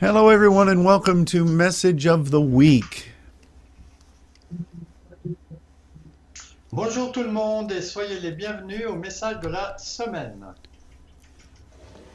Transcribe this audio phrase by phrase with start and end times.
[0.00, 3.12] Hello, everyone, and welcome to Message of the Week.
[6.72, 10.44] Bonjour tout le monde et soyez les bienvenus au message de la semaine.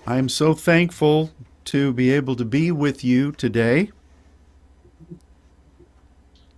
[0.05, 1.29] I am so thankful
[1.66, 3.91] to be able to be with you today.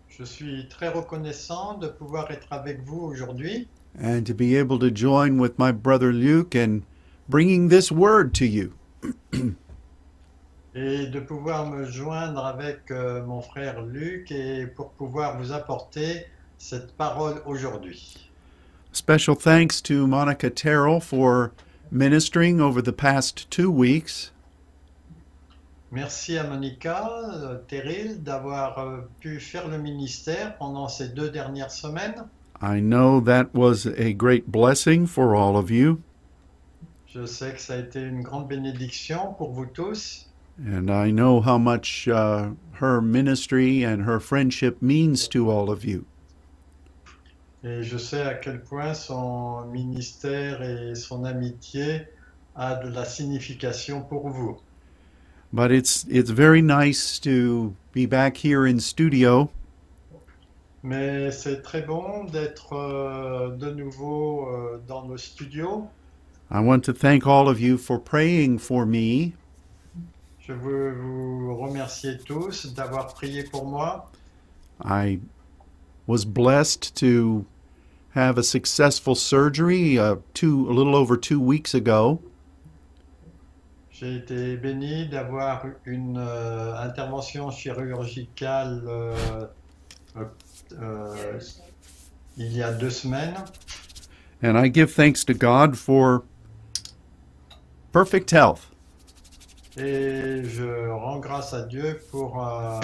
[0.10, 3.68] Je suis très reconnaissant de pouvoir être avec vous aujourd'hui
[4.02, 6.82] and to be able to join with my brother Luke and
[7.30, 8.74] bringing this word to you.
[10.78, 16.28] et de pouvoir me joindre avec euh, mon frère Luc et pour pouvoir vous apporter
[16.58, 18.30] cette parole aujourd'hui.
[18.92, 21.52] Special thanks to Monica Terrell for
[21.92, 24.32] ministering over the past two weeks.
[25.92, 31.72] Merci à Monica euh, Terrell d'avoir euh, pu faire le ministère pendant ces deux dernières
[31.72, 32.26] semaines.
[32.62, 36.02] I know that was a great blessing for all of you.
[37.18, 40.30] Je sais que ça a été une grande bénédiction pour vous tous.
[40.64, 45.84] And I know how much uh, her ministry and her friendship means to all of
[45.84, 46.06] you.
[47.64, 52.04] Et je sais à quel point son ministère et son amitié
[52.56, 54.58] a de la signification pour vous.
[55.52, 59.50] But it's it's very nice to be back here in studio
[60.84, 65.90] Mais c'est très bon d'être euh, de nouveau euh, dans nos studios.
[66.50, 69.34] I want to thank all of you for praying for me.
[70.40, 74.10] Je veux vous remercier tous d'avoir prié pour moi.
[74.82, 75.20] I
[76.06, 77.46] was blessed to
[78.12, 82.22] have a successful surgery uh, two, a little over two weeks ago.
[83.92, 89.48] J'ai été béni d'avoir une euh, intervention chirurgicale euh,
[90.80, 91.40] euh,
[92.38, 93.36] il y a deux semaines.
[94.44, 96.24] And I give thanks to God for
[97.98, 98.62] perfect health.
[99.78, 102.80] Et je rends grâce à Dieu pour euh,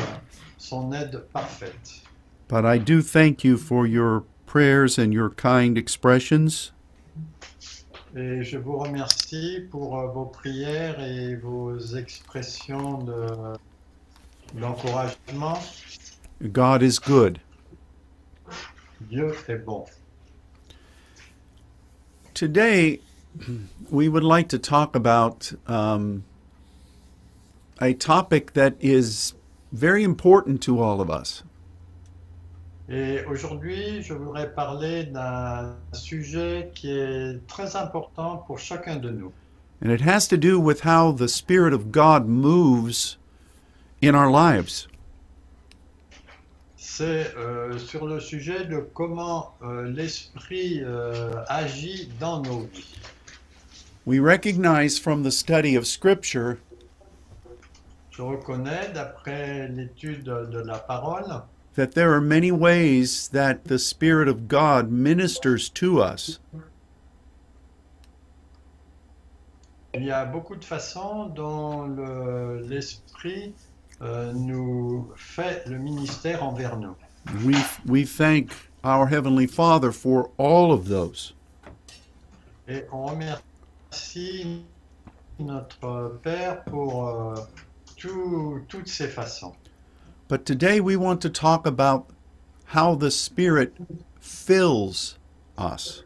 [0.57, 2.01] son aide parfaite.
[2.49, 6.71] But I do thank you for your prayers and your kind expressions.
[8.15, 13.57] Et je vous remercie pour euh, vos prières et vos expressions de-
[14.59, 15.57] d'encouragement.
[16.41, 17.39] God is good.
[19.01, 19.85] Dieu est bon.
[22.35, 23.01] Today,
[23.89, 26.23] we would like to talk about um,
[27.81, 29.33] a topic that is
[29.71, 31.43] very important to all of us.
[32.89, 39.31] Et aujourd'hui, je voudrais parler d'un sujet qui est très important pour chacun de nous.
[39.81, 43.17] And it has to do with how the Spirit of God moves
[44.01, 44.87] in our lives.
[46.75, 52.99] C'est euh, sur le sujet de comment euh, l'esprit euh, agit dans nos vies.
[54.05, 56.59] We recognize from the study of Scripture
[58.11, 61.43] Je reconnais, d'après l'étude de la parole,
[61.75, 66.39] that there are many ways that the Spirit of God ministers to us.
[69.95, 73.53] il y a beaucoup de façons dont le- l'esprit
[74.01, 76.95] euh, nous fait le ministère envers nous.
[77.45, 78.51] We, we thank
[78.83, 81.33] our Heavenly Father for all of those.
[82.67, 83.41] Et on remercie
[85.39, 87.35] notre Père pour euh,
[87.97, 89.53] tout- toutes ces façons.
[90.27, 92.07] But today we want to talk about
[92.65, 93.73] how the Spirit
[94.19, 95.17] fills
[95.57, 96.03] us.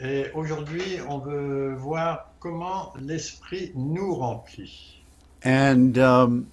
[0.00, 5.02] Et aujourd'hui, on veut voir comment l'esprit nous remplit.
[5.42, 6.50] And um,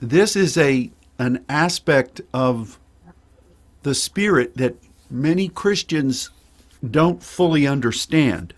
[0.00, 2.78] this is a an aspect of
[3.82, 4.74] the Spirit that
[5.10, 6.30] many Christians
[6.82, 8.54] don't fully understand.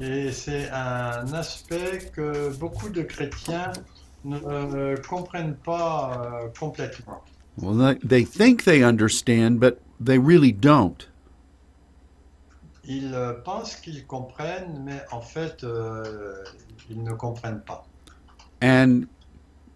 [0.00, 3.72] Et c'est un aspect que beaucoup de chrétiens
[4.24, 7.22] ne euh, comprennent pas euh, complètement.
[7.60, 11.04] Well, they- they think they understand, but they really don't.
[12.84, 16.44] Ils euh, pensent qu'ils comprennent, mais en fait, euh,
[16.88, 17.84] ils ne comprennent pas.
[18.62, 19.08] And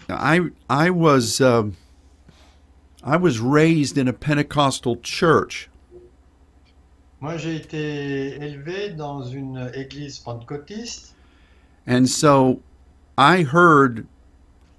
[0.09, 0.41] I
[0.71, 1.77] I was um,
[3.05, 5.69] I was raised in a Pentecostal church,
[7.23, 11.15] Moi, j'ai été élevé dans une église pentecôtiste
[11.87, 12.61] and so
[13.17, 14.07] I heard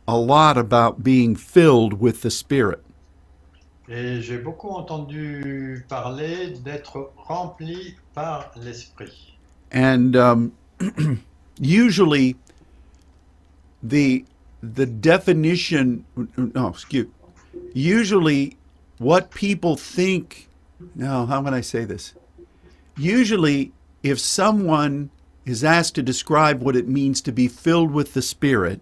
[0.07, 2.83] a lot about being filled with the Spirit.
[3.87, 9.37] et j'ai beaucoup entendu parler d'être rempli par l'esprit.
[9.71, 10.53] And um,
[11.59, 12.35] usually,
[13.83, 14.25] the
[14.61, 16.05] the definition
[16.37, 17.07] no excuse
[17.73, 18.57] usually
[18.97, 20.47] what people think
[20.95, 22.13] no how can i say this
[22.97, 25.09] usually if someone
[25.45, 28.81] is asked to describe what it means to be filled with the Spirit,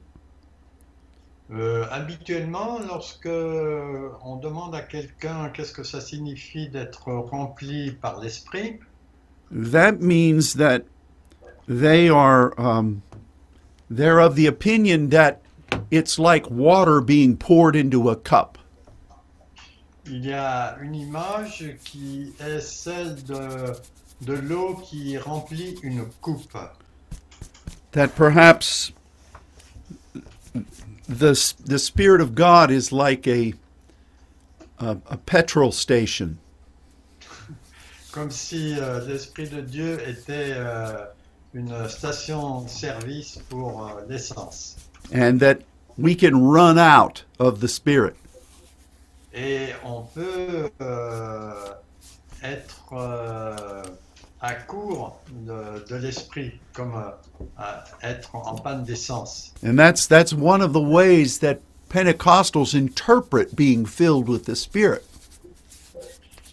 [1.53, 8.79] Euh, habituellement, lorsque on demande à quelqu'un qu'est-ce que ça signifie d'être rempli par l'esprit,
[9.51, 10.83] that means that
[11.67, 13.01] they are um,
[13.89, 15.41] they're of the opinion that
[15.89, 18.57] it's like water being poured into a cup.
[20.05, 23.73] Il y a une image qui est celle de,
[24.21, 26.57] de l'eau qui remplit une coupe.
[27.91, 28.93] That perhaps
[31.07, 33.53] the the Spirit of God is like a
[34.79, 36.37] a, a petrol station.
[38.11, 41.05] Comme si euh, l'Esprit de Dieu était euh,
[41.53, 44.75] une station-service pour euh, l'essence.
[45.13, 45.61] and that
[45.97, 48.15] we can run out of the Spirit.
[49.33, 51.53] Et on peut euh,
[52.43, 53.83] être euh,
[54.41, 57.63] à court de, de l'esprit, comme euh,
[58.03, 59.53] être en panne d'essence.
[59.63, 65.03] And that's that's one of the ways that Pentecostals interpret being filled with the Spirit.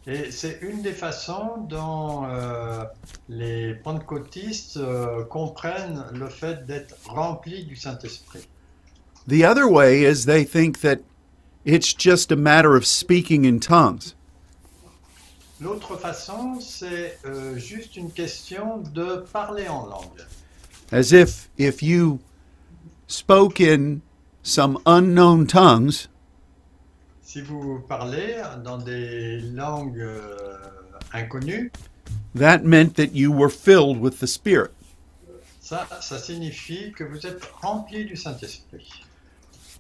[0.07, 2.85] Et c'est une des façons dont euh,
[3.29, 4.79] les pentecôtistes
[5.29, 8.47] comprennent le fait d'être remplis du Saint-Esprit.
[9.27, 11.01] The other way is they think that
[11.69, 14.15] it's just a matter of speaking in tongues.
[15.61, 20.25] L'autre façon, c'est euh, juste une question de parler en langue.
[20.91, 22.21] As if if you
[23.07, 24.01] spoke in
[24.43, 26.09] some unknown tongues,
[27.23, 30.57] Si vous parlez dans des langues euh,
[31.13, 31.71] inconnues,
[32.35, 34.71] that meant that you were filled with the Spirit.
[35.61, 38.89] ça, ça signifie que vous êtes rempli du Saint-Esprit.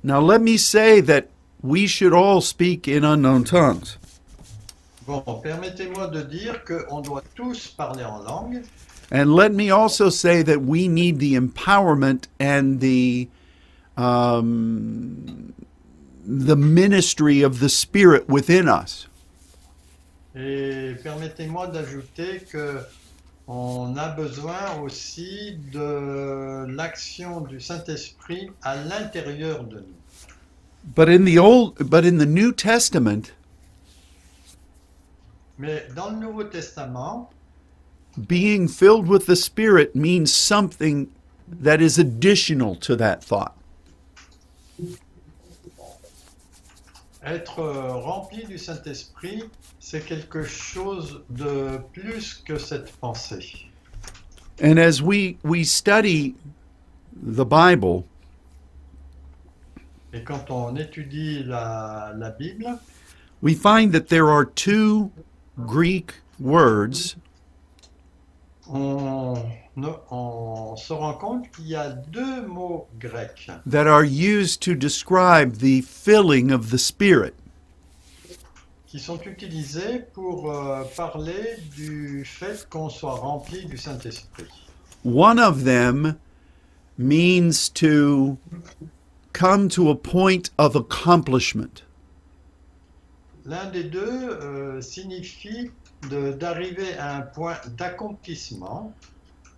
[0.04, 1.28] Now let me say that
[1.62, 3.96] we should all speak in unknown tongues.
[5.06, 8.62] Bon, permettez-moi de dire qu'on doit tous parler en langue,
[9.10, 13.26] And let me also say that we need the empowerment and the
[13.96, 15.54] um,
[16.26, 19.06] the ministry of the Spirit within us.
[20.36, 22.80] et permettez-moi d'ajouter que
[23.48, 29.97] on a besoin aussi de l'action du Saint-Esprit à l'intérieur de nous.
[30.84, 33.32] But in the old, but in the New Testament,
[35.58, 37.28] Mais dans le Nouveau Testament,
[38.26, 41.10] being filled with the Spirit means something
[41.48, 43.54] that is additional to that thought.
[47.24, 49.42] Être euh, rempli du Saint-Esprit,
[49.80, 53.68] c'est quelque chose de plus que cette pensée.
[54.62, 56.34] And as we we study
[57.12, 58.04] the Bible,
[60.18, 62.80] Et quand on étudie la, la Bible,
[63.40, 65.12] we find that there are two
[65.64, 67.14] Greek words
[68.68, 69.36] on,
[70.10, 75.58] on se rend compte qu'il y a deux mots grecs that are used to describe
[75.58, 77.34] the filling of the Spirit.
[78.88, 84.48] qui sont utilisés pour euh, parler du fait qu'on soit rempli du Saint-Esprit.
[85.04, 86.16] One of them
[86.96, 88.38] means to
[89.32, 91.82] come to a point of accomplishment.
[93.44, 95.70] L'un des deux euh, signifie
[96.10, 98.92] de- d'arriver à un point d'accomplissement,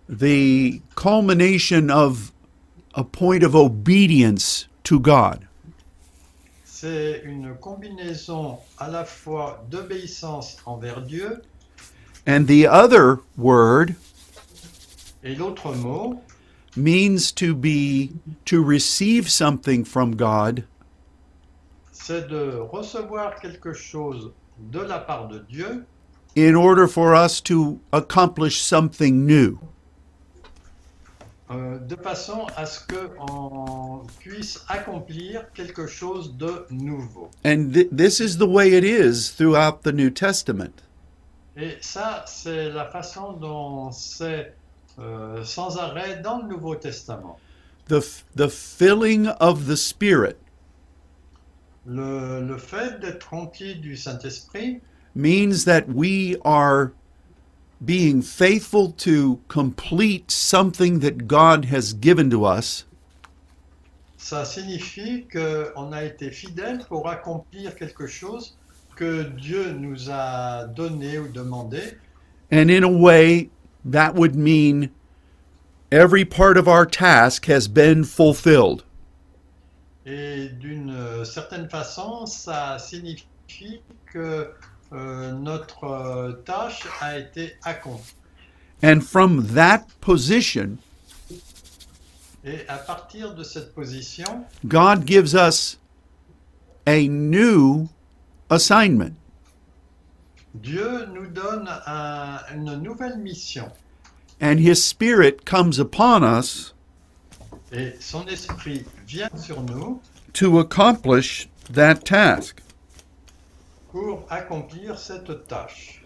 [0.09, 2.31] the culmination of
[2.95, 5.39] a point of obedience to God.
[6.65, 11.41] c'est une combinaison à la fois d'obéissance envers Dieu
[12.27, 13.93] And the other word
[15.23, 16.21] et l'autre mot,
[16.75, 18.11] means to be
[18.45, 20.63] to receive something from God
[21.91, 24.31] c'est de recevoir quelque chose
[24.71, 25.85] de la part de Dieu
[26.35, 29.57] in order for us to accomplish something new.
[31.51, 37.29] euh, de façon à ce qu'on puisse accomplir quelque chose de nouveau.
[37.43, 40.81] And th- this is the way it is throughout the New Testament.
[41.57, 44.53] Et ça, c'est la façon dont c'est
[44.99, 47.39] euh, sans arrêt dans le Nouveau Testament.
[47.87, 48.01] The,
[48.35, 50.37] the filling of the Spirit
[51.85, 54.81] Le, le fait d'être rempli du Saint-Esprit,
[55.15, 56.91] means that we are
[57.83, 62.85] being faithful to complete something that God has given to us
[64.21, 68.55] ça signifie qu'on a été fidèle pour accomplir quelque chose
[68.95, 71.79] que Dieu nous a donné ou demandé.
[72.51, 73.49] And in a way,
[73.85, 74.91] that would mean
[75.91, 78.83] every part of our task has been fulfilled.
[80.05, 84.49] Et d'une euh, certaine façon, ça signifie que
[84.93, 88.15] euh, notre euh, tâche a été accomplie.
[88.83, 90.79] And from that position,
[92.43, 95.77] Et à partir de cette position, God gives us
[96.87, 97.87] a new
[98.49, 99.13] assignment.
[100.55, 103.71] Dieu nous donne un- une nouvelle mission.
[104.41, 106.73] And His Spirit comes upon us
[107.71, 110.01] Et son esprit vient sur nous
[110.33, 112.61] to accomplish that task.
[113.91, 116.01] pour accomplir cette tâche.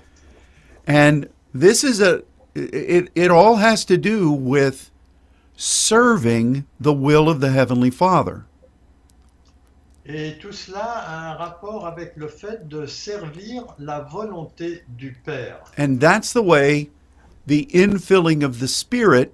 [0.88, 2.22] And this is a,
[2.56, 4.92] it, it all has to do with
[5.56, 8.46] serving the will of the Heavenly Father.
[10.08, 15.64] Et tout cela a un rapport avec le fait de servir la volonté du Père.
[15.80, 16.92] And that's the way
[17.48, 19.34] the infilling of the Spirit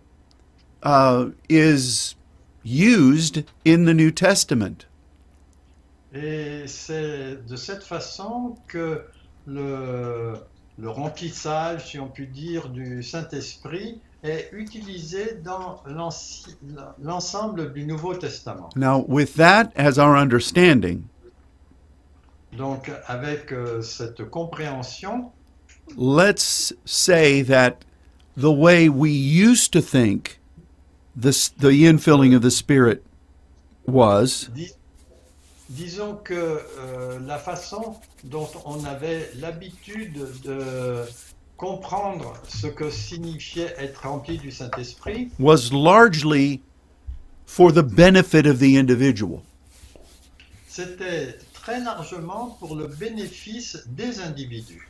[0.83, 2.15] uh, is
[2.63, 4.85] used in the New Testament.
[6.13, 9.03] Et c'est de cette façon que
[9.47, 10.33] le,
[10.77, 15.81] le remplissage, si on peut dire, du Saint-Esprit est utilisé dans
[16.99, 18.69] l'ensemble du Nouveau Testament.
[18.75, 21.03] Now, with that as our understanding,
[22.57, 25.31] Donc avec euh, cette compréhension,
[25.97, 27.85] let's say that
[28.35, 30.39] the way we used to think
[31.15, 33.03] this, the infilling of the Spirit
[33.87, 34.75] was dis-
[35.69, 41.05] disons que euh, la façon dont on avait l'habitude de
[41.61, 46.59] comprendre ce que signifiait être rempli du Saint-Esprit, was largely
[47.45, 49.43] for the benefit of the individual.
[50.67, 54.87] c'était très largement pour le bénéfice des individus.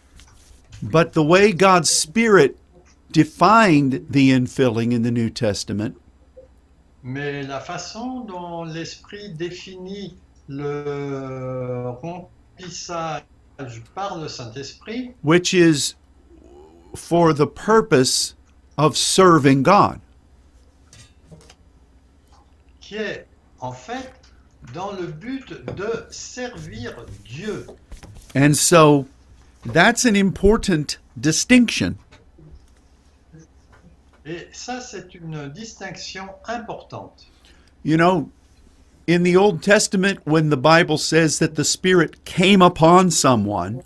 [0.81, 2.55] But the way God's Spirit
[3.11, 5.95] defined the infilling in the New Testament
[7.03, 10.15] Mais la façon dont l'Esprit définit
[10.47, 13.23] le remplissage
[13.93, 15.95] par le Saint-Esprit, which is
[16.95, 18.35] for the purpose
[18.77, 20.01] of serving God.
[22.91, 23.25] qui est
[23.61, 24.11] en fait
[24.73, 27.65] dans le but de servir Dieu.
[28.35, 29.07] And so
[29.65, 31.95] that's an important distinction.
[34.25, 37.27] Et ça, c'est une distinction importante.
[37.83, 38.29] You know,
[39.07, 43.83] in the Old Testament, when the Bible says that the Spirit came upon someone,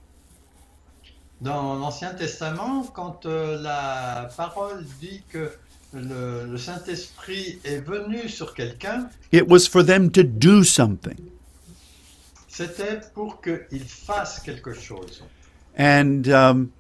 [1.41, 5.51] Dans l'Ancien Testament, quand euh, la parole dit que
[5.93, 11.17] le, le Saint-Esprit est venu sur quelqu'un, it was for them to do something.
[12.47, 15.23] c'était pour qu'il fasse quelque chose.
[15.77, 16.71] And um,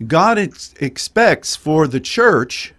[0.00, 2.74] God ex- expects for the church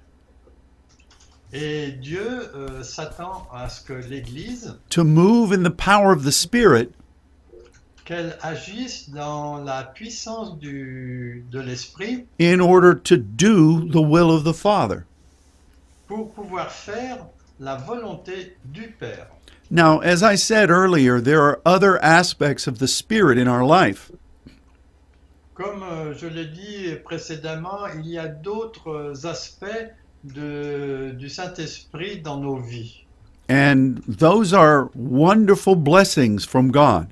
[1.54, 6.32] Et Dieu euh, s'attend à ce que l'Église, to move in the power of the
[6.32, 6.90] Spirit
[8.06, 14.44] qu'elle agisse dans la puissance du, de l'Esprit in order to do the will of
[14.44, 15.06] the Father.
[16.08, 17.26] pour pouvoir faire
[17.60, 19.28] la volonté du Père.
[19.72, 24.12] Now, as I said earlier, there are other aspects of the Spirit in our life.
[25.56, 29.94] Comme euh, je l'ai dit précédemment, il y a d'autres aspects
[30.24, 33.06] de- du Saint-Esprit dans nos vies.
[33.50, 37.08] And those are wonderful blessings from God.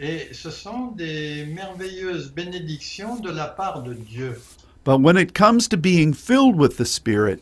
[0.00, 4.40] Et ce sont des merveilleuses bénédictions de la part de Dieu.
[4.84, 7.40] But when it comes to being filled with the Spirit,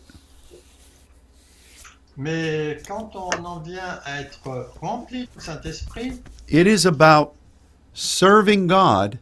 [2.17, 7.33] Mais quand on en vient à être rempli du Saint-Esprit, it is about
[7.95, 9.19] serving God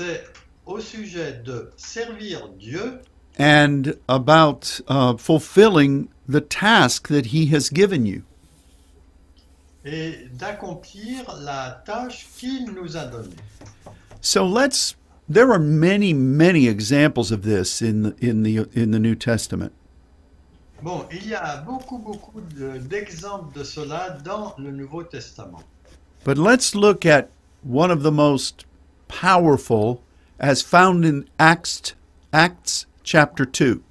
[0.00, 0.24] c'est
[0.66, 3.00] au sujet de servir Dieu
[3.38, 8.22] and about uh, fulfilling the task that He has given you.
[9.84, 13.36] Et d'accomplir la tâche qu'il nous a donnée.
[14.20, 14.96] So let's.
[15.28, 19.72] There are many, many examples of this in the, in the in the New Testament.
[20.82, 25.62] Bon, il y a beaucoup, beaucoup de- d'exemples de cela dans le Nouveau Testament.
[26.24, 27.28] But let's look at
[27.62, 28.64] one of the most
[29.08, 30.02] powerful
[30.40, 31.94] as found in Acts
[32.32, 33.82] Acts chapter 2.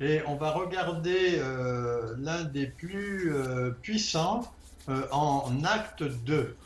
[0.00, 4.42] Et on va regarder euh, l'un des plus euh, puissants
[4.88, 6.56] euh, en Acte 2.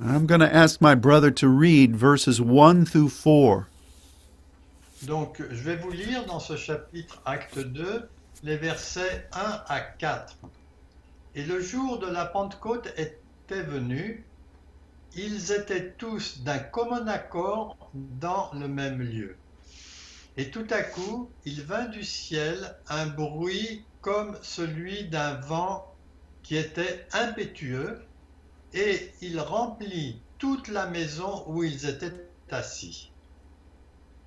[0.00, 3.66] I'm going to ask my brother to read verses 1 through 4.
[5.06, 8.08] Donc, je vais vous lire dans ce chapitre Acte 2
[8.42, 10.36] les versets 1 à 4.
[11.36, 14.24] Et le jour de la Pentecôte était venu,
[15.16, 19.36] ils étaient tous d'un commun accord dans le même lieu.
[20.36, 25.86] Et tout à coup, il vint du ciel un bruit comme celui d'un vent
[26.42, 28.04] qui était impétueux,
[28.72, 32.12] et il remplit toute la maison où ils étaient
[32.50, 33.12] assis.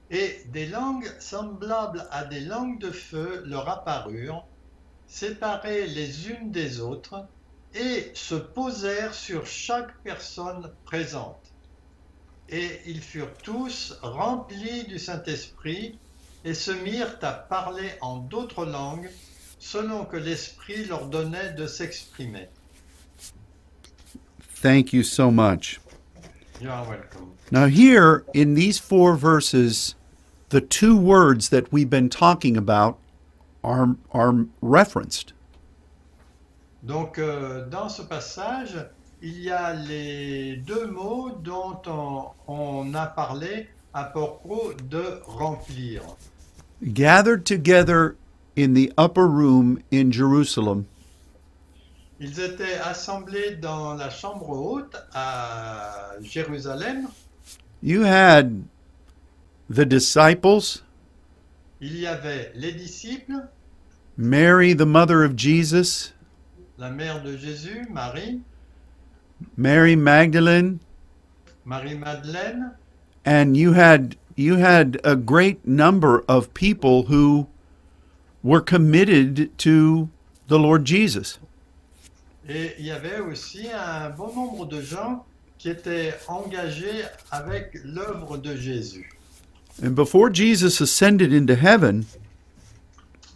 [0.10, 4.48] Et des langues semblables à des langues de feu leur apparurent,
[5.06, 7.28] séparées les unes des autres,
[7.74, 11.47] et se posèrent sur chaque personne présente.
[12.50, 15.98] Et ils furent tous remplis du Saint-Esprit
[16.46, 19.10] et se mirent à parler en d'autres langues
[19.60, 22.48] selon que l'Esprit leur donnait de s'exprimer.
[24.62, 25.80] Thank you so much.
[26.62, 27.34] You are welcome.
[27.52, 29.96] Now, here in these four verses,
[30.50, 32.98] the two words that we've been talking about
[33.64, 35.34] are, are referenced.
[36.84, 38.76] Donc, euh, dans ce passage,
[39.22, 46.04] il y a les deux mots dont on, on a parlé à propos de remplir.
[46.84, 48.16] Gathered together
[48.56, 50.86] in the upper room in Jerusalem,
[52.20, 57.08] Ils étaient assemblés dans la chambre haute à Jérusalem.
[57.82, 58.64] you had
[59.70, 60.82] the disciples,
[61.80, 63.48] Il y avait les disciples,
[64.18, 66.14] Mary, the mother of Jesus,
[66.80, 68.42] la mère de Jésus, Marie,
[69.56, 70.80] Mary Magdalene,
[71.66, 72.72] Marie-Madeleine,
[73.26, 77.48] and you had you had a great number of people who
[78.44, 80.10] were committed to
[80.48, 81.40] the Lord Jesus.
[82.50, 85.26] et il y avait aussi un bon nombre de gens
[85.58, 89.10] qui étaient engagés avec l'œuvre de Jésus.
[89.84, 92.06] And before Jesus ascended into heaven,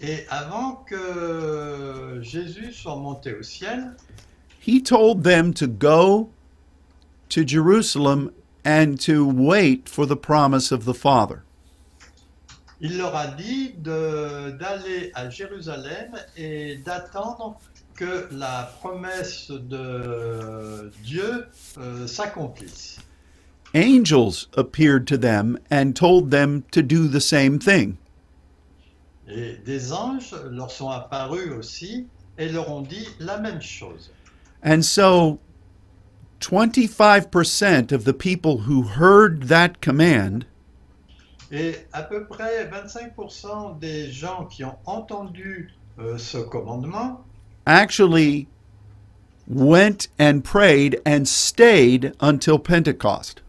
[0.04, 3.96] Et avant que Jésus soit monté au ciel,
[4.62, 6.30] he told them to go
[7.30, 8.32] to Jerusalem
[8.64, 11.44] and to wait for the promise of the Father.
[12.82, 17.60] il leur a dit d'aller à Jérusalem et d'attendre
[17.96, 21.46] que la promesse de Dieu
[21.78, 22.98] euh, s'accomplisse.
[23.76, 27.96] Angels appeared to them and told them to do the same thing.
[29.28, 34.10] Et des anges leur sont apparus aussi et leur ont dit la même chose.
[34.62, 35.40] And so
[36.40, 40.46] 25% of the people who heard that command
[41.52, 45.70] Et à peu près 25% des gens qui ont entendu
[46.00, 47.26] euh, ce commandement
[47.66, 48.48] actually
[49.48, 53.42] went and prayed and stayed until Pentecost.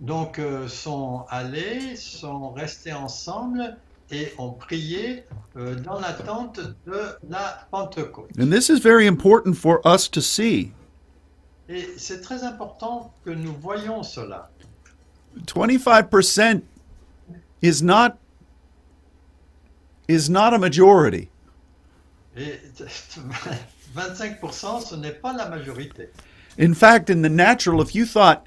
[0.00, 3.76] donc euh, sont allés, sont restés ensemble
[4.10, 5.24] et ont prié
[5.56, 8.30] euh, dans l'attente de la Pentecôte.
[8.38, 10.72] And this is very important for us to see.
[11.68, 14.50] Et c'est très important que nous voyons cela.
[15.46, 16.62] 25%
[17.62, 18.18] is not
[20.08, 21.30] is not a majority.
[22.36, 22.60] Et
[23.94, 26.10] 25%, ce n'est pas la majorité.
[26.58, 28.46] In fact, in the natural, if you thought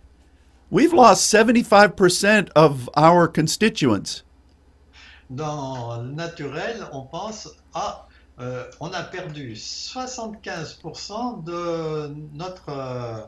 [0.70, 4.24] we've lost 75% of our constituents,
[5.29, 8.07] Dans le naturel, on pense, ah,
[8.39, 13.21] euh, on a perdu 75% de notre, euh,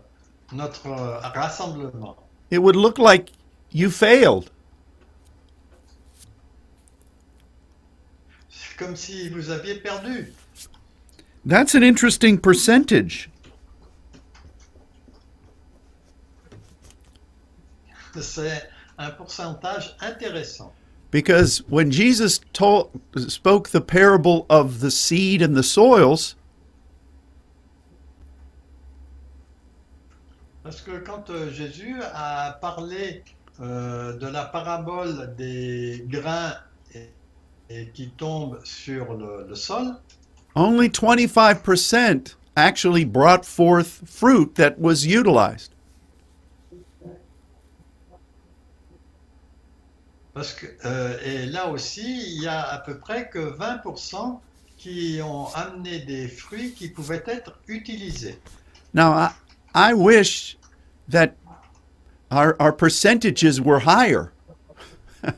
[0.53, 2.15] notre euh, rassemblement.
[2.51, 3.31] it would look like
[3.71, 4.49] you failed.
[8.49, 10.33] C'est comme si vous aviez perdu.
[11.45, 13.29] That's an interesting percentage.
[18.21, 20.73] C'est un pourcentage intéressant.
[21.12, 26.36] Because when Jesus told, spoke the parable of the seed and the soils,
[30.63, 33.24] Parce que quand euh, Jésus a parlé
[33.60, 36.54] euh, de la parabole des grains
[36.93, 37.10] et,
[37.72, 39.95] et qui tombent sur le, le sol,
[40.56, 45.74] only 25% actually brought forth fruit that was utilized.
[50.39, 54.39] Parce que, euh, et là aussi, il y a à peu près que 20%
[54.78, 58.39] qui ont amené des fruits qui pouvaient être utilisés.
[58.93, 59.32] Now, I,
[59.75, 60.58] I wish
[61.12, 61.36] that
[62.32, 64.32] our, our percentages were higher.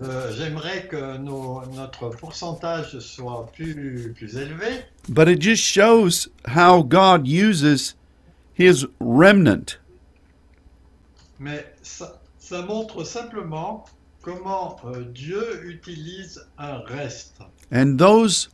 [0.00, 6.82] Euh, J'aimerais que nos- notre pourcentage soit plus, plus élevé, But it just shows how
[6.82, 7.96] God uses
[8.58, 9.76] his remnant.
[11.38, 13.84] mais ça, ça montre simplement
[14.22, 17.40] comment euh, Dieu utilise un reste.
[17.72, 18.48] And those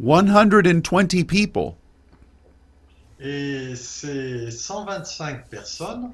[0.00, 1.76] 120 people
[3.20, 6.12] Et ces 125 personnes,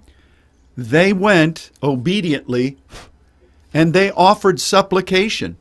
[0.76, 2.76] they went obediently
[3.72, 5.56] and they offered supplication.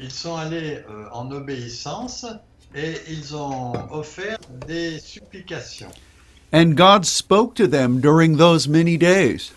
[0.00, 2.26] ils sont allés euh, en obéissance
[2.74, 5.92] et ils ont offert des supplications.
[6.52, 9.52] And God spoke to them during those many days.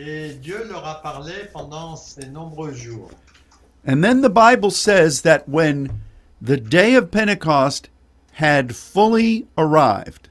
[0.00, 3.10] Et Dieu leur a parlé pendant ces nombreux jours.
[3.84, 5.90] And then the Bible says that when
[6.40, 7.88] the day of Pentecost
[8.34, 10.28] had fully arrived,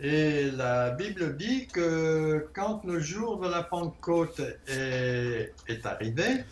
[0.00, 6.44] Et la Bible dit que quand le jour de la Pentecôte est, est arrivé,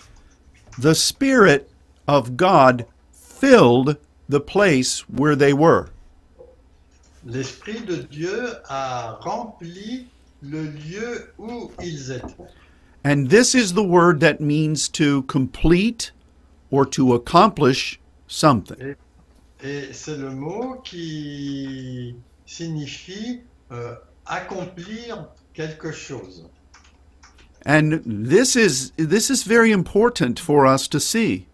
[0.79, 1.69] the Spirit
[2.07, 3.97] of God filled
[4.29, 5.89] the place where they were.
[7.25, 10.07] l'Esprit de Dieu a rempli
[10.43, 12.35] le lieu où ils étaient.
[13.05, 16.13] And this is the word that means to complete
[16.71, 18.97] or to accomplish something.
[19.63, 22.15] Et c'est le mot qui
[22.47, 23.95] signifie euh,
[24.27, 26.47] accomplir quelque chose.
[27.67, 31.47] And this is this is very important for us to see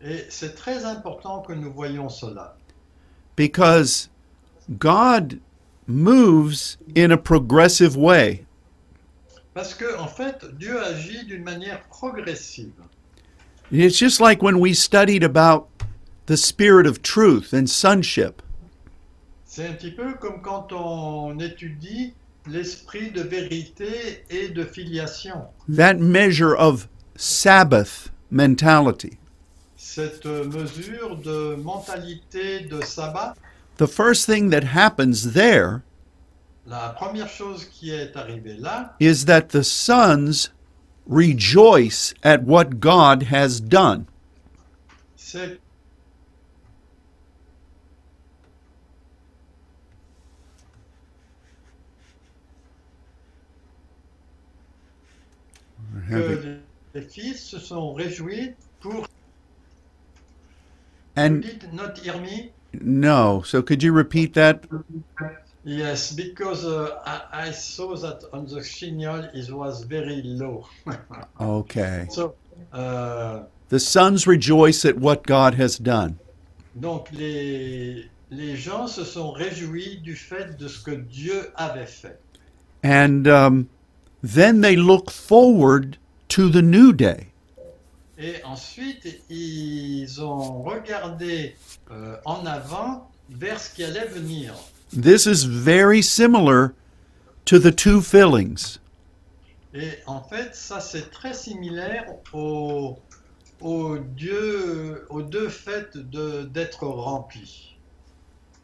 [0.00, 2.56] Et c'est très important que nous voyions cela.
[3.34, 4.08] because
[4.78, 5.40] God
[5.86, 8.44] moves in a progressive way.
[9.54, 12.72] Parce que, en fait, Dieu agit d'une manière progressive.
[13.70, 15.68] It's just like when we studied about
[16.26, 18.42] the spirit of truth and sonship.
[19.44, 22.12] C'est un petit peu comme quand on étudie
[22.46, 25.46] l'esprit de vérité et de filiation.
[25.68, 29.18] That measure of Sabbath mentality.
[29.76, 33.34] Cette mesure de mentalité de sabbat,
[33.76, 35.82] The first thing that happens there
[36.66, 40.50] la première chose qui est arrivée là, is that the sons
[41.06, 44.06] rejoice at what God has done.
[45.16, 45.60] c'est
[56.94, 59.06] les fils se sont réjouis pour...
[61.16, 62.52] And Did not hear me?
[62.82, 64.64] No, so could you repeat that?
[65.64, 70.66] Yes, because uh, I, I saw that on the signal it was very low.
[71.40, 72.06] Okay.
[72.10, 72.34] so,
[72.72, 76.18] uh, The sons rejoice at what God has done.
[76.76, 82.20] donc les, les gens se sont réjouis du fait de ce que Dieu avait fait.
[82.84, 83.68] And um,
[84.22, 85.96] then they look forward
[86.28, 87.28] to the new day.
[88.18, 91.54] Et ensuite, ils ont regardé
[91.90, 94.54] euh, en avant vers ce qui allait venir.
[94.90, 96.72] This is very similar
[97.44, 98.78] to the two fillings.
[99.74, 102.98] Et en fait, ça c'est très similaire au,
[103.60, 107.76] au Dieu, aux deux faits de- d'être rempli.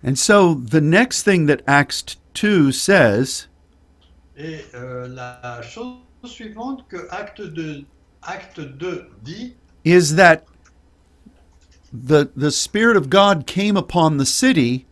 [0.05, 3.49] And so the next thing that Acts 2 says
[4.37, 7.85] Et euh, la chose suivante que acte 2,
[8.23, 9.55] acte 2 dit,
[9.85, 10.45] is that
[11.93, 14.87] the, the Spirit of God came upon the city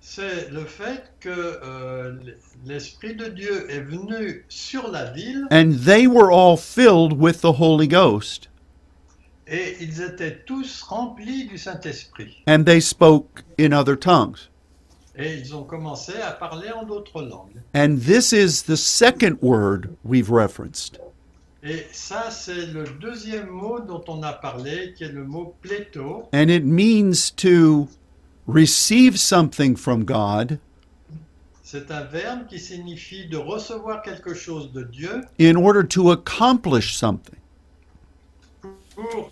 [0.00, 2.16] c'est le fait que euh,
[2.66, 7.52] l'Esprit de Dieu est venu sur la ville and they were all filled with the
[7.52, 8.48] Holy Ghost
[9.46, 12.42] et ils étaient tous remplis du Saint-Esprit.
[12.46, 14.48] and they spoke in other tongues.
[15.16, 17.60] Et ils ont commencé à parler en d'autres langues.
[17.74, 20.98] And this is the second word we've referenced.
[21.62, 26.28] Et ça, c'est le deuxième mot dont on a parlé, qui est le mot pléto.
[26.32, 27.88] And it means to
[28.46, 30.58] receive something from God
[31.62, 36.96] C'est un verbe qui signifie de recevoir quelque chose de Dieu in order to accomplish
[36.96, 37.36] something.
[38.94, 39.30] pour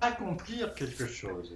[0.00, 1.52] accomplir quelque chose.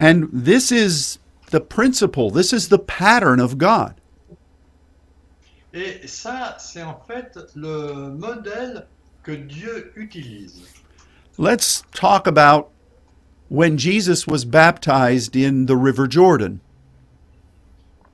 [0.00, 1.18] And this is
[1.50, 3.94] the principle, this is the pattern of God.
[5.72, 8.86] Et ça, c'est en fait le modèle
[9.24, 10.60] que Dieu utilise.
[11.36, 12.70] Let's talk about
[13.48, 16.60] when Jesus was baptized in the River Jordan.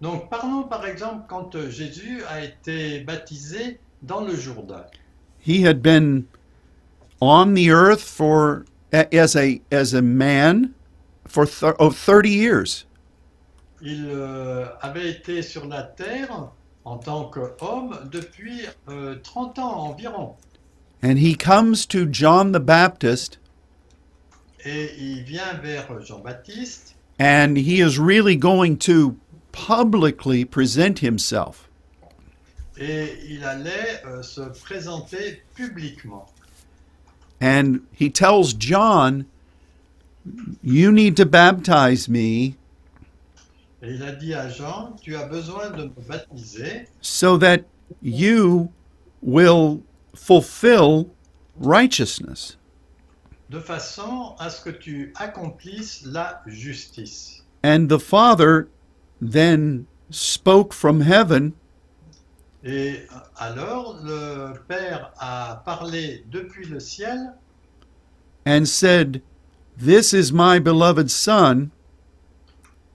[0.00, 4.86] Donc parlons par exemple quand euh, Jésus a été baptisé dans le Jourdain.
[5.38, 6.26] He had been
[7.20, 10.74] on the earth for as a as a man
[11.26, 12.86] for th- oh, 30 years.
[13.82, 16.50] Il euh, avait été sur la terre
[16.84, 20.36] en tant qu'homme depuis euh, 30 ans environ.
[21.02, 23.38] And he comes to John the Baptist
[24.64, 29.16] Et il vient vers Jean-Baptiste and he is really going to
[29.52, 31.68] publicly present himself.
[32.78, 36.26] et il allait euh, se présenter publiquement.
[37.40, 39.26] And he tells John,
[40.62, 42.54] You need to baptize me
[43.82, 47.64] Et il a dit à Jean, tu as besoin de me baptiser so that
[48.02, 48.70] you
[49.22, 49.82] will
[50.14, 51.10] fulfill
[51.56, 52.56] righteousness.
[53.50, 57.42] de façon à ce que tu accomplisses la justice.
[57.64, 58.68] And the Father
[59.20, 61.52] then spoke from heaven
[62.62, 67.32] Et alors le Père a parlé depuis le ciel
[68.46, 69.22] and said,
[69.76, 71.70] This is my beloved Son,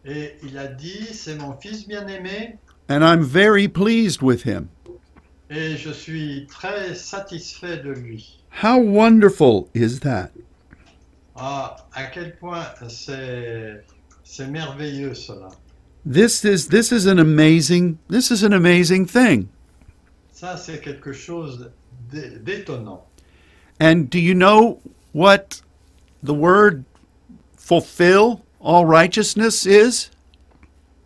[0.06, 4.69] et il a dit, c'est mon fils bien-aimé and I'm very pleased with him.
[5.50, 8.40] Et je suis très satisfait de lui.
[8.64, 10.32] How wonderful is that?
[11.36, 13.84] Ah, à quel point c'est
[14.24, 15.50] c'est merveilleux cela.
[16.06, 19.48] This is this is an amazing this is an amazing thing.
[20.32, 21.72] Ça, c'est quelque chose
[22.12, 23.06] d'é- d'étonnant.
[23.80, 24.80] And do you know
[25.14, 25.62] what
[26.24, 26.84] the word
[27.58, 30.10] fulfill all righteousness is?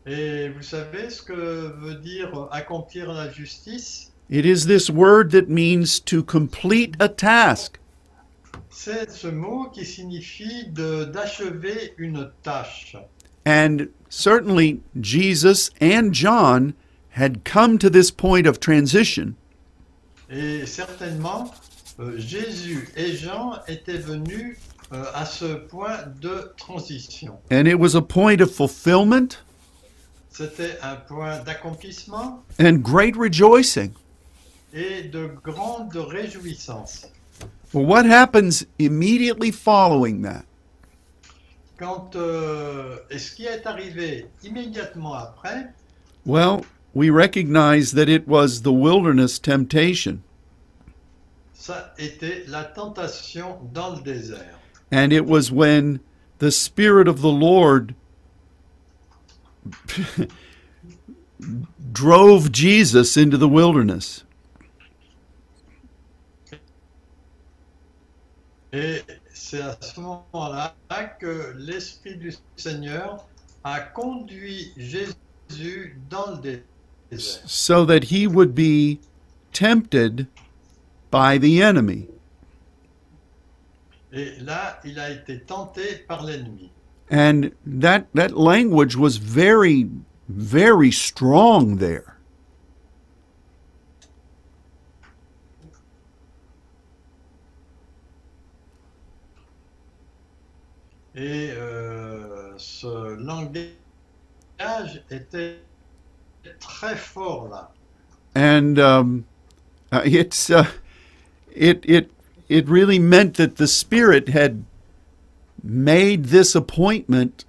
[0.05, 1.33] Et vous savez ce que
[1.79, 4.08] veut dire accomplir la justice?
[4.29, 7.79] It is this word that means to complete a task.
[8.69, 12.95] C'est ce mot qui signifie d'achever une tâche.
[13.45, 16.73] And certainly Jesus and John
[17.09, 19.35] had come to this point of transition
[20.29, 21.51] Et certainement,
[21.99, 24.57] euh, Jésus et Jean étaient venus
[24.93, 27.39] euh, à ce point de transition.
[27.49, 29.37] and it was a point of fulfillment
[30.29, 33.95] C'était un point d'accomplissement and great rejoicing.
[34.73, 37.07] Et de grande réjouissance.
[37.73, 40.45] Well, what happens immediately following that?
[41.77, 45.67] Quand, euh, et ce qui est arrivé immédiatement après,
[46.25, 50.21] Well, we recognize that it was the wilderness temptation,
[51.53, 54.57] ça était la tentation dans le désert.
[54.91, 55.99] and it was when
[56.39, 57.93] the Spirit of the Lord
[61.93, 64.23] drove Jesus into the wilderness.
[68.71, 69.01] Et
[69.33, 70.75] c'est à ce moment-là
[71.19, 73.25] que l'Esprit du Seigneur
[73.63, 76.63] a conduit Jésus dans le désert.
[77.45, 78.99] so that he would be
[79.51, 80.27] tempted
[81.09, 82.07] by the enemy.
[84.11, 86.71] Et là, il a été tenté par l'ennemi.
[87.11, 89.89] And that, that language was very,
[90.27, 92.18] very strong there.
[101.19, 105.59] Et euh, ce langage était
[106.61, 107.73] très fort là.
[108.35, 109.25] And um,
[109.91, 110.63] uh, it's, uh,
[111.53, 112.09] it, it,
[112.47, 114.63] it really meant that the Spirit had
[115.61, 117.43] made this appointment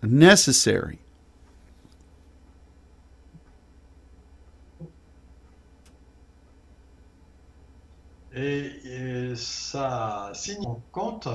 [0.00, 1.00] necessary.
[8.32, 11.26] Et, et ça signe compte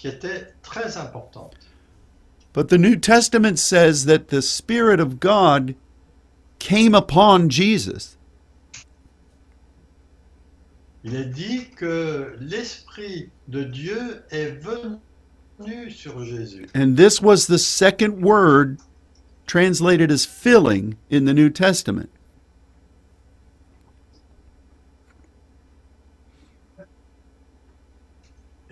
[0.00, 1.54] qui était très importante.
[2.54, 5.74] But the New Testament says that the Spirit of God
[6.58, 8.16] came upon Jesus.
[11.04, 16.66] Il est dit que l'Esprit de Dieu est venu sur Jésus.
[16.74, 18.78] And this was the second word
[19.46, 22.10] translated as filling in the New Testament.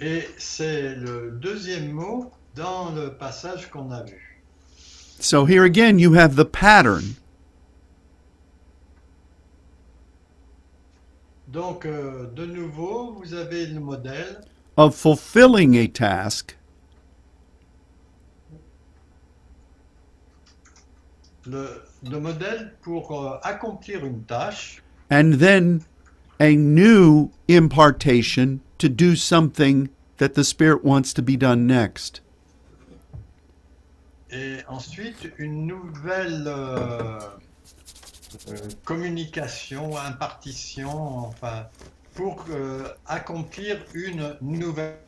[0.00, 4.42] Et c'est le deuxième mot dans le passage qu'on a vu.
[5.20, 7.16] So here again, you have the pattern.
[11.48, 14.42] Donc, euh, de nouveau, vous avez le modèle
[14.78, 16.56] of fulfilling a task
[21.46, 25.80] le, le modèle pour euh, accomplir une tâche and then
[26.38, 32.20] a new impartation to do something that the Spirit wants to be done next.
[34.30, 37.18] et ensuite une nouvelle euh,
[38.48, 41.66] euh, communication, impartition, enfin,
[42.14, 44.98] pour euh, accomplir une nouvelle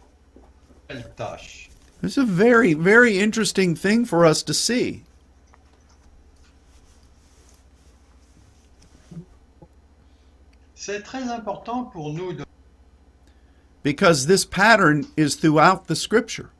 [1.16, 1.68] tâche.
[2.02, 5.02] It's a very, very interesting thing for us to see.
[10.74, 12.44] C'est très important pour nous de
[13.83, 16.51] because this pattern is throughout the scripture.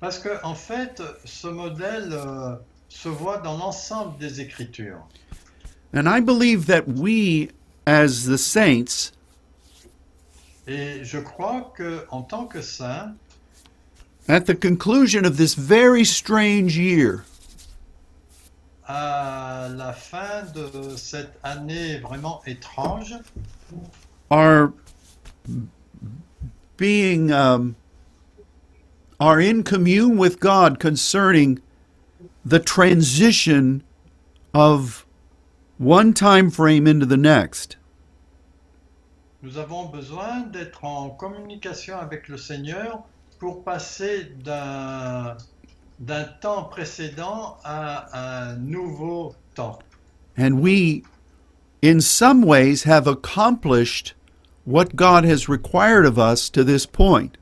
[0.00, 2.56] Parce que en fait, ce modèle euh,
[2.88, 5.06] se voit dans l'ensemble des Écritures.
[5.94, 7.50] And I believe that we,
[7.86, 9.12] as the saints,
[10.66, 13.14] Et je crois que en tant que saints,
[14.28, 17.24] at the conclusion of this very strange year,
[18.86, 23.16] à la fin de cette année vraiment étrange,
[24.30, 24.72] are
[26.76, 27.76] being um,
[29.20, 31.60] are in commune with God concerning
[32.44, 33.82] the transition
[34.52, 35.06] of
[35.78, 37.76] one time frame into the next.
[39.42, 43.04] Nous avons besoin d'être en communication avec le Seigneur
[43.38, 45.36] pour passer d'un
[45.98, 49.78] d'un temps précédent à un nouveau temps.
[50.36, 51.04] And we,
[51.82, 54.14] in some ways, have accomplished
[54.64, 57.38] what God has required of us to this point.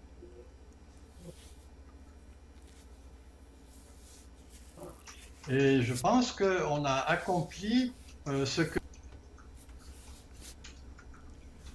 [5.49, 7.93] Et je pense qu'on a accompli
[8.29, 8.79] euh, ce que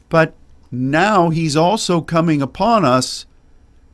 [0.08, 0.34] But
[0.72, 3.26] now He's also coming upon us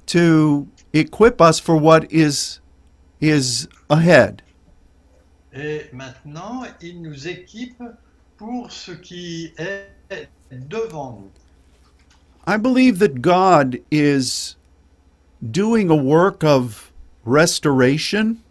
[0.08, 2.60] to equip us for what is,
[3.20, 4.44] is ahead.
[5.54, 7.82] Et maintenant, il nous équipe
[8.38, 11.32] pour ce qui est devant nous.
[12.46, 14.56] I believe that God is
[15.52, 16.92] doing a work of
[17.24, 18.44] restoration.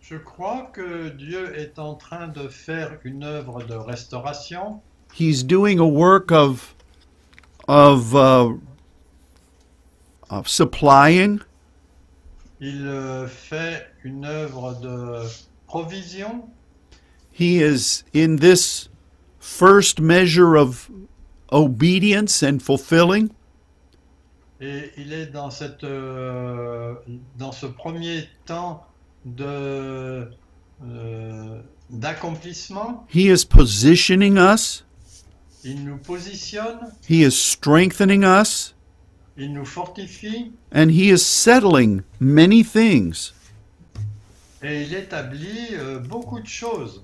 [0.00, 4.80] Je crois que Dieu est en train de faire une œuvre de restauration.
[5.12, 6.74] He's doing a work of
[7.68, 8.54] of uh,
[10.30, 11.40] of supplying.
[12.60, 15.28] Il euh, fait une œuvre de
[15.66, 16.48] provision.
[17.30, 18.88] He is in this
[19.38, 20.90] first measure of
[21.54, 23.30] obedience and fulfilling.
[24.60, 26.94] Et il est dans, cette, euh,
[27.38, 28.84] dans ce premier temps
[29.24, 30.28] de,
[30.84, 33.06] euh, d'accomplissement.
[33.14, 34.84] He is positioning us.
[35.64, 38.74] Il nous positionne, He is strengthening us,
[39.38, 43.32] il nous fortifie and he is settling many things.
[44.62, 47.02] et il établit euh, beaucoup de choses.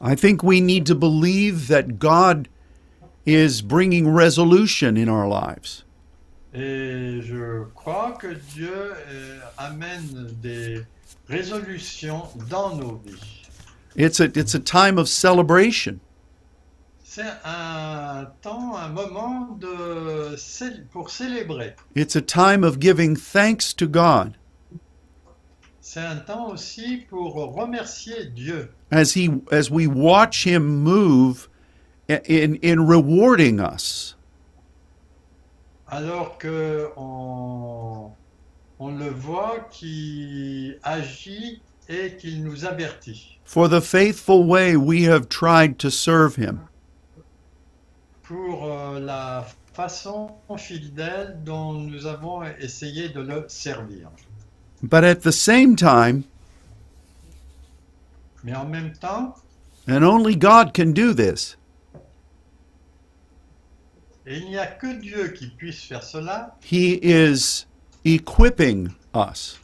[0.00, 2.48] I think we need to believe that God
[3.26, 5.84] is bringing resolution in our lives.
[6.54, 10.82] Et je crois que Dieu euh, amène des
[11.28, 13.42] résolutions dans nos vies.
[13.96, 16.00] It's a, it's a time of celebration.
[17.02, 20.36] C'est un temps, un moment de,
[20.92, 21.74] pour célébrer.
[21.94, 24.36] It's a time of giving thanks to God
[25.80, 31.48] C'est un temps aussi pour remercier Dieu as he as we watch him move
[32.08, 34.14] in in rewarding us.
[35.88, 38.10] alors que on,
[38.80, 45.28] on le voit qui agit et qu'il nous avertit for the faithful way we have
[45.28, 46.68] tried to serve him.
[48.24, 54.08] pour euh, la façon fidèle dont nous avons essayé de le servir.
[54.82, 56.24] But at the same time,
[58.42, 59.34] Mais en même temps,
[59.86, 61.56] and only God can do this,
[64.26, 67.66] et il n'y a que Dieu qui puisse faire cela, he is
[68.04, 69.58] equipping us.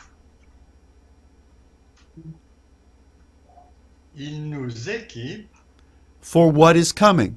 [4.14, 5.48] il nous équipe
[6.20, 7.36] for what is coming.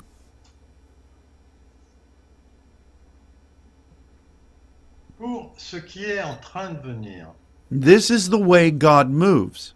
[5.17, 7.33] pour ce qui est en train de venir.
[7.71, 9.73] This is the way God moves.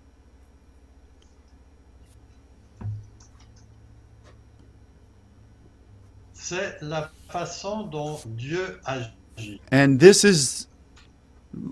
[6.33, 9.61] C'est la façon dont Dieu agit.
[9.71, 10.67] And this is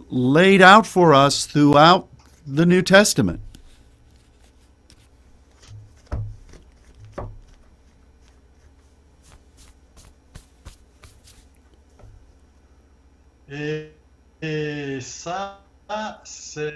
[0.09, 2.07] laid out for us throughout
[2.45, 3.41] the New Testament.
[13.49, 13.91] Et,
[14.41, 15.61] et ça,
[16.23, 16.73] c'est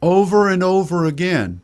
[0.00, 1.60] Over and over again.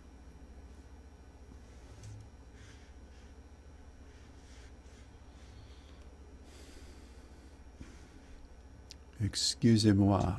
[9.23, 10.35] Excusez-moi.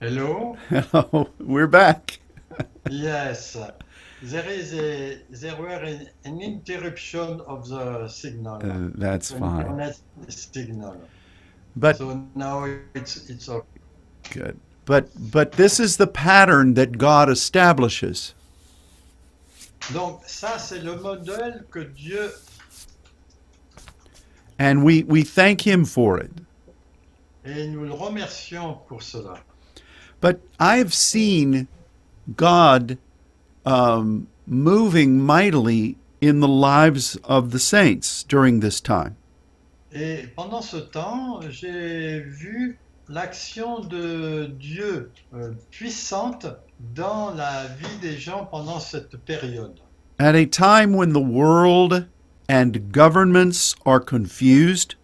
[0.00, 0.56] Hello?
[0.68, 2.20] Hello, we're back.
[2.88, 3.56] Yes.
[4.24, 8.56] There is a there were an, an interruption of the signal.
[8.64, 9.60] Uh, that's the fine.
[9.60, 9.96] internet
[10.28, 10.96] signal.
[11.76, 12.64] But So now
[12.94, 13.80] it's it's okay.
[14.30, 14.56] good.
[14.86, 18.34] But but this is the pattern that God establishes.
[19.92, 22.30] Donc ça c'est le modèle que Dieu
[24.58, 26.30] And we, we thank him for it.
[27.44, 29.40] et nous le remercions pour cela.
[30.22, 31.66] But I've seen
[32.36, 32.96] God
[33.66, 39.16] um, moving mightily in the lives of the saints during this time.
[39.92, 46.46] Et pendant ce temps, j'ai vu l'action de Dieu euh, puissante
[46.94, 49.78] dans la vie des gens pendant cette période.
[50.18, 52.06] At a time when the world
[52.48, 54.94] and governments are confused,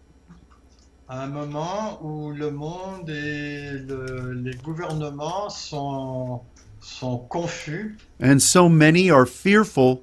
[1.08, 6.40] À un moment où le monde et le- les gouvernements sont,
[6.80, 10.02] sont confus and so many are fearful,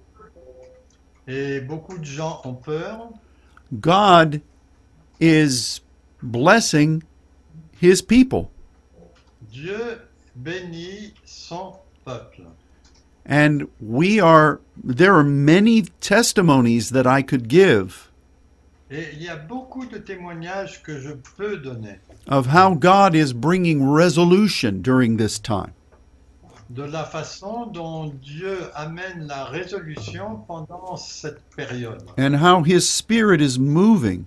[1.28, 3.10] et beaucoup de gens ont peur,
[3.80, 4.42] God
[5.20, 5.82] is
[6.22, 7.04] blessing
[7.80, 8.52] his people.
[9.52, 10.00] Dieu
[10.36, 11.74] bénit son
[12.06, 12.46] peuple.
[13.26, 18.08] And we are, there are many testimonies that I could give
[18.90, 23.34] Et il y a beaucoup de témoignages que je peux donner of how God is
[23.34, 25.74] bringing resolution during this time.
[26.70, 33.42] De la façon dont Dieu amène la résolution pendant cette période and how his spirit
[33.42, 34.26] is moving.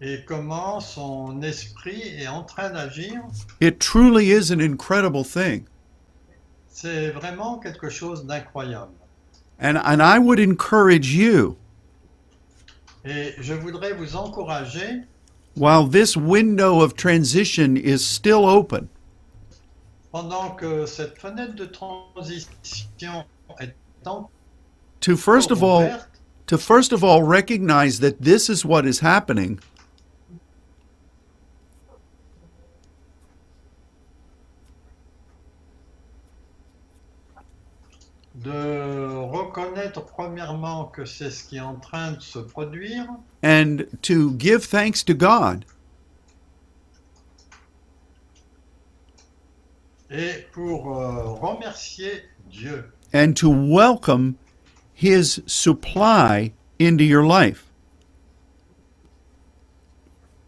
[0.00, 3.22] et comment son esprit est en train d'agir.
[3.60, 5.64] It truly is an incredible thing.
[6.68, 8.90] C'est vraiment quelque chose d'incroyable.
[9.60, 11.56] And, and I would encourage you,
[13.04, 15.02] Et je voudrais vous encourager,
[15.56, 18.88] while this window of transition is still open,
[20.12, 23.24] pendant que cette fenêtre de transition
[23.58, 23.74] est
[24.06, 24.30] encore
[25.02, 26.00] to first of all,
[26.46, 29.58] to first of all recognize that this is what is happening.
[38.42, 43.06] de reconnaître premièrement que c'est ce qui est en train de se produire
[43.44, 45.64] and to give thanks to God
[50.12, 52.84] et pour euh, remercier Dieu
[53.14, 54.36] and to welcome
[54.94, 57.66] his supply into your life.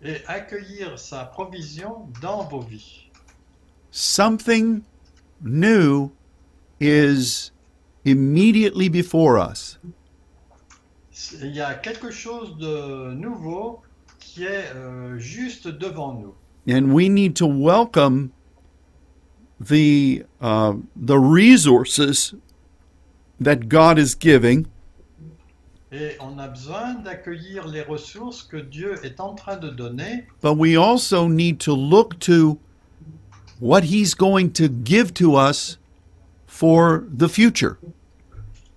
[0.03, 3.09] et accueillir sa provision dans vos vies.
[3.91, 4.83] Something
[5.43, 6.11] new
[6.79, 7.53] is
[8.05, 9.79] immediately before us.
[11.41, 13.81] Il y a quelque chose de nouveau
[14.19, 16.35] qui est euh, juste devant nous.
[16.67, 18.31] and we need to welcome
[19.61, 22.35] the uh, the resources
[23.41, 24.67] that God is giving.
[25.93, 30.55] Et on a besoin d'accueillir les ressources que Dieu est en train de donner, but
[30.55, 32.59] we also need to look to
[33.61, 35.79] what he's going to give to us
[36.47, 37.79] for the future.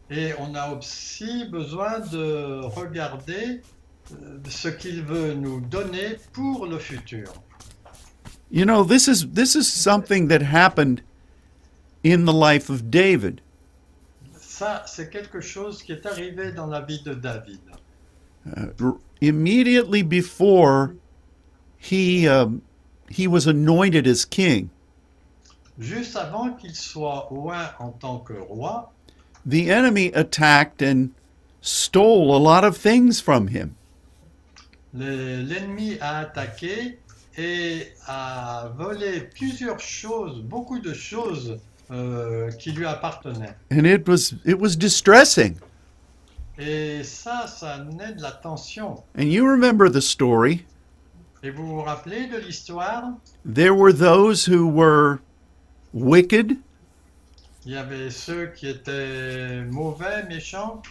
[0.09, 3.61] Et on a aussi besoin de regarder
[4.11, 7.33] euh, ce qu'il veut nous donner pour le futur.
[8.49, 11.01] You know this is this is something that happened
[12.03, 13.41] in the life of David
[14.39, 17.59] Ça, c'est quelque chose qui est arrivé dans la vie de David.
[18.55, 18.91] uh,
[19.21, 20.95] immediately before
[21.77, 22.61] he um,
[23.09, 24.69] he was anointed as king
[25.79, 28.89] Juste avant qu'il soit oint en tant que roi,
[29.45, 31.11] the enemy attacked and
[31.61, 33.75] stole a lot of things from him.
[34.93, 36.97] le- a attaqué
[37.37, 41.59] et a volé plusieurs choses, beaucoup de choses
[41.91, 43.55] euh, qui lui appartenaient.
[43.71, 45.55] And it was it was distressing.
[46.57, 49.03] Et ça, ça amenait de la tension.
[49.17, 50.65] And you remember the story.
[51.43, 53.13] Et vous vous rappelez de l'histoire?
[53.45, 55.19] There were those who were
[55.93, 56.57] wicked
[57.65, 60.81] Il y avait ceux qui étaient mauvais, méchants,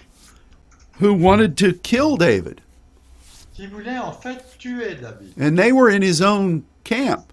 [1.01, 2.61] who wanted to kill David.
[3.57, 5.33] Qui voulaient en fait tuer David.
[5.41, 7.33] And they were in his own camp.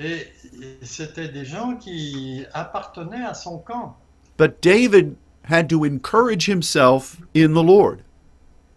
[0.00, 0.26] Et
[0.62, 3.96] et c'était des gens qui appartenaient à son camp.
[4.36, 8.00] But David had to encourage himself in the Lord.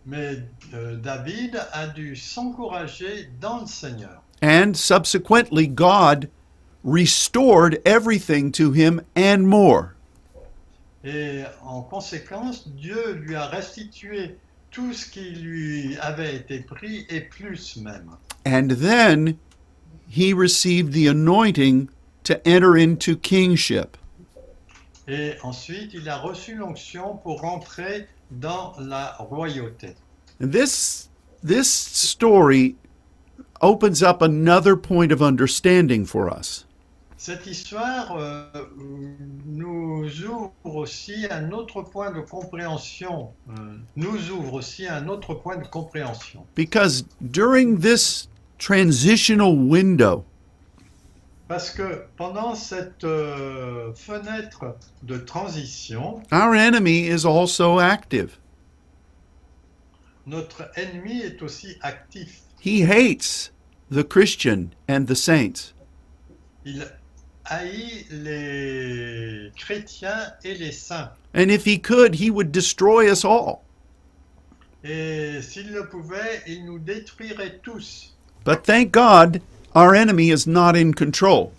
[0.05, 0.37] Mais
[0.73, 4.21] euh, David a dû s'encourager dans le Seigneur.
[4.41, 6.29] And subsequently God
[6.83, 9.95] restored everything to him and more.
[11.03, 14.37] Et en conséquence, Dieu lui a restitué
[14.75, 18.17] tout ce qui lui avait été pris et plus même.
[18.45, 19.37] And then
[20.09, 21.87] he received the anointing
[22.25, 23.97] to enter into kingship.
[25.07, 29.95] Et ensuite, il a reçu l'onction pour rentrer dans la royauté.
[30.41, 31.09] And this
[31.41, 32.75] this story
[33.61, 36.65] opens up another point of understanding for us.
[37.17, 38.45] Cette histoire euh,
[39.45, 43.53] nous ouvre aussi un autre point de compréhension, euh,
[43.95, 46.45] nous ouvre aussi un autre point de compréhension.
[46.55, 50.25] Because during this transitional window,
[51.47, 58.39] Parce que pendant cette euh, fenêtre de transition, our enemy is also active.
[60.27, 62.41] notre ennemi est aussi actif.
[62.59, 63.51] He hates
[63.91, 65.73] the Christian and the saints.
[66.65, 66.83] Il
[67.45, 71.11] haït les chrétiens et les saints.
[71.33, 73.63] And if he could, he would destroy us all.
[74.83, 78.13] Et s'il le pouvait, il nous détruirait tous.
[78.43, 79.41] But thank God,
[79.73, 81.51] our enemy is not in control.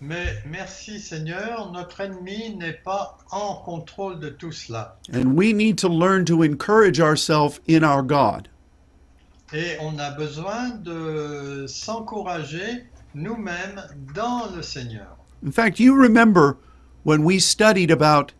[0.00, 4.96] Mais merci Seigneur, notre ennemi n'est pas en contrôle de tout cela.
[5.12, 8.48] And we need to learn to encourage ourselves in our God.
[9.52, 12.84] Et on a besoin de s'encourager
[13.14, 13.80] nous-mêmes
[14.14, 15.16] dans le Seigneur.
[15.44, 16.56] In fact, you remember
[17.04, 18.32] when we studied about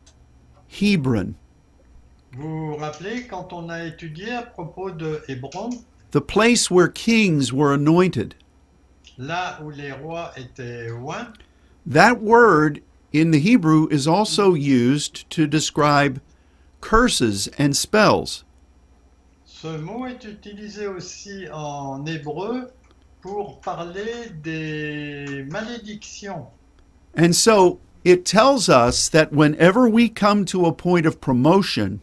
[0.68, 1.34] Hebron,
[2.32, 5.70] Vous vous rappelez quand on a étudié à propos de Hébron,
[6.10, 8.34] the place where kings were anointed.
[9.18, 11.32] là où les rois étaient oints,
[11.86, 12.80] That word
[13.12, 16.20] in the Hebrew is also used to describe
[16.80, 18.42] curses and spells.
[19.44, 22.70] ce mot est utilisé aussi en hébreu
[23.24, 26.46] pour parler des malédictions.
[27.16, 32.00] And so it tells us that whenever we come to a point of promotion,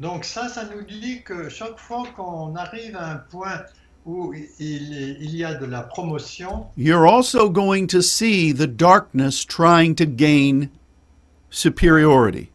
[0.00, 3.64] Donc ça, ça nous dit que chaque fois qu'on arrive à un point
[4.06, 9.44] où il, il y a de la promotion, you're also going to see the darkness
[9.44, 10.70] trying to gain
[11.50, 12.48] superiority.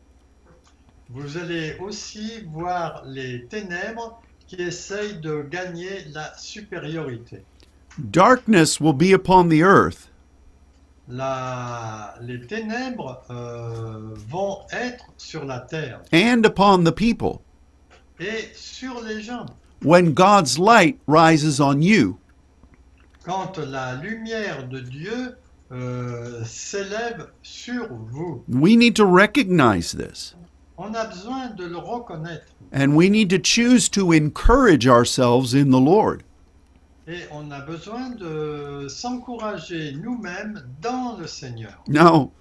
[1.10, 4.20] vous allez aussi voir les ténèbres
[4.54, 7.44] qui essayent de gagner la supériorité.
[7.98, 10.10] Darkness will be upon the earth,
[11.08, 17.42] La- les ténèbres euh, vont être sur la terre and upon the people
[18.20, 19.46] et sur les gens.
[19.84, 22.18] when God's light rises on you.
[23.26, 25.36] Quand la lumière de Dieu
[25.72, 30.36] euh, s'élève sur vous, We need to recognize this,
[30.78, 32.48] on a besoin de le reconnaître.
[32.72, 36.24] and we need to choose to encourage ourselves in the Lord.
[37.08, 41.74] Et on a besoin de s'encourager nous-mêmes dans le Seigneur.
[41.88, 42.32] Now,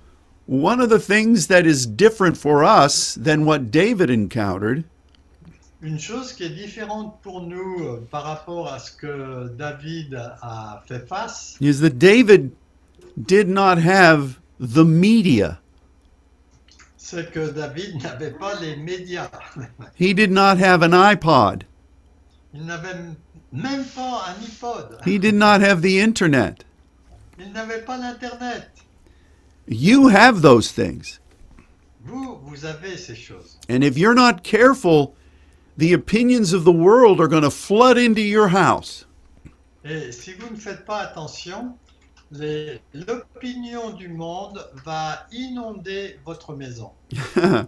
[0.47, 4.85] one of the things that is different for us than what David encountered
[5.85, 10.81] Une chose qui est différente pour nous euh, par rapport à ce que David a
[10.87, 12.53] fait face, is that David
[13.27, 15.59] did not have the media.
[17.13, 19.31] C'est que David n'avait pas les médias.
[19.99, 21.65] He did not have an iPod.
[22.55, 22.95] Il n'avait
[23.53, 24.99] même pas un iPod.
[25.05, 26.65] He did not have the internet.
[27.39, 28.69] Il n'avait pas l'Internet.
[29.67, 31.21] You have those things.
[32.07, 33.59] Vous, vous avez ces choses.
[33.69, 35.15] And if you're not careful,
[35.77, 39.05] the opinions of the world are going to flood into your house.
[39.85, 41.75] Et si vous ne faites pas attention,
[42.33, 46.91] l'opinion du monde va inonder votre maison.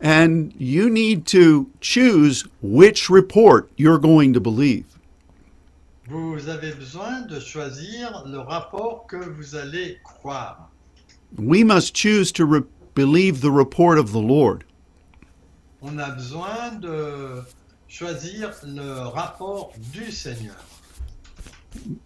[0.00, 4.84] and you need to choose which report you're going to believe.
[6.06, 10.68] Vous avez besoin de choisir le rapport que vous allez croire.
[11.38, 14.64] We must choose to re- believe the report of the Lord.
[15.80, 17.42] On a besoin de
[17.88, 20.56] choisir le rapport du Seigneur.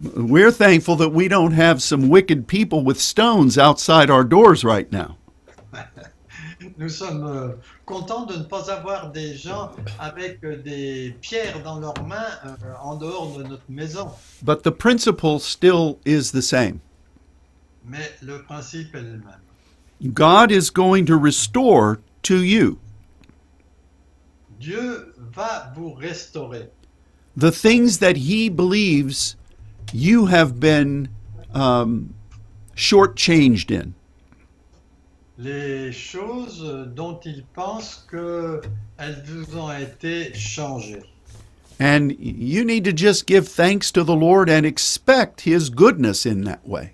[0.00, 4.90] We're thankful that we don't have some wicked people with stones outside our doors right
[4.90, 5.16] now.
[6.78, 7.56] Nous sommes euh,
[7.86, 12.74] contents de ne pas avoir des gens avec euh, des pierres dans leurs mains euh,
[12.80, 14.10] en dehors de notre maison.
[14.42, 16.80] But the principle still is the same.
[17.84, 19.40] Mais le principe est le même.
[20.14, 22.78] God is going to restore to you
[24.60, 26.70] Dieu va vous restaurer.
[27.36, 29.36] the things that He believes
[29.92, 31.08] you have been
[31.54, 32.14] um,
[32.74, 33.94] shortchanged in.
[35.38, 36.64] Les choses
[36.94, 41.04] dont il pense qu'elles vous ont été changées.
[41.80, 46.42] And you need to just give thanks to the Lord and expect His goodness in
[46.42, 46.92] that way.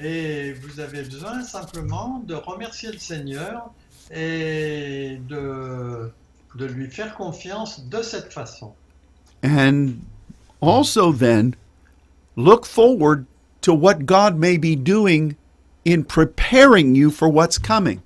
[0.00, 3.70] Et vous avez besoin simplement de remercier le Seigneur
[4.10, 6.10] et de,
[6.56, 8.72] de lui faire confiance de cette façon.
[9.44, 10.00] And
[10.60, 11.54] also, then,
[12.36, 13.26] look forward
[13.62, 15.36] to what God may be doing
[15.84, 18.02] in preparing you for what's coming.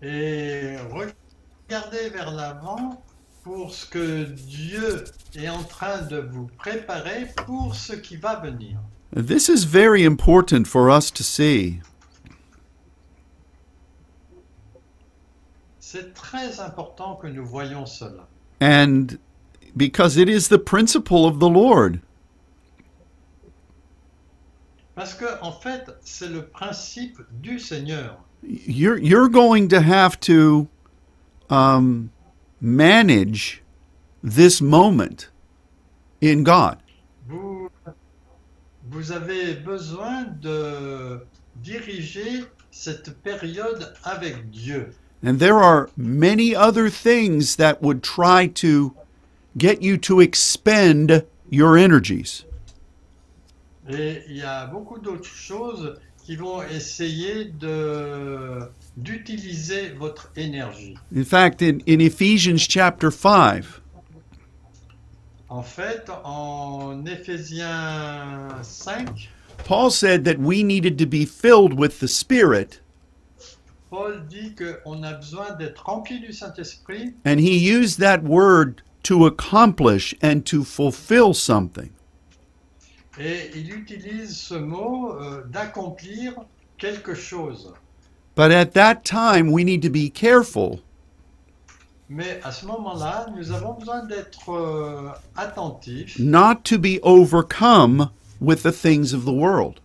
[0.00, 3.02] Et regardez vers l'avant
[3.42, 5.04] pour ce que Dieu
[5.34, 8.78] est en train de vous préparer pour ce qui va venir.
[9.12, 11.80] This is very important for us to see.
[15.80, 18.28] C'est très important que nous voyions cela.
[18.60, 19.18] And
[19.78, 22.02] because it is the principle of the Lord.
[24.94, 28.18] Parce que, en fait, c'est le principe du Seigneur.
[28.42, 30.68] You're, you're going to have to
[31.50, 32.10] um,
[32.60, 33.62] manage
[34.22, 35.28] this moment
[36.20, 36.78] in God.
[37.28, 37.70] Vous,
[38.90, 41.20] vous avez besoin de
[41.62, 44.92] diriger cette période avec Dieu.
[45.22, 48.94] And there are many other things that would try to
[49.56, 52.44] get you to expend your energies.
[53.88, 60.96] Et il y a beaucoup d'autres choses qui vont essayer de d'utiliser votre énergie.
[61.14, 63.64] In fact, in, in Ephesians chapter 5,
[65.50, 69.30] En fait, en Éphésiens 5,
[69.64, 72.80] Paul said that we needed to be filled with the Spirit,
[73.88, 79.26] Paul dit qu'on a besoin d'être rempli du Saint-Esprit and he used that word to
[79.26, 81.90] accomplish and to fulfill something.
[83.18, 86.34] et il utilise ce mot euh, d'accomplir
[86.78, 87.72] quelque chose.
[88.36, 90.80] But at that time, we need to be careful
[92.10, 98.62] Mais à ce moment-là, nous avons besoin d'être euh, attentifs, not to be overcome with
[98.62, 99.80] the things of the world.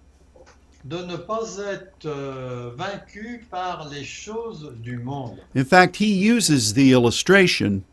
[0.85, 5.37] de ne pas être euh, vaincus par les choses du monde.
[5.55, 7.83] In fact, he uses the illustration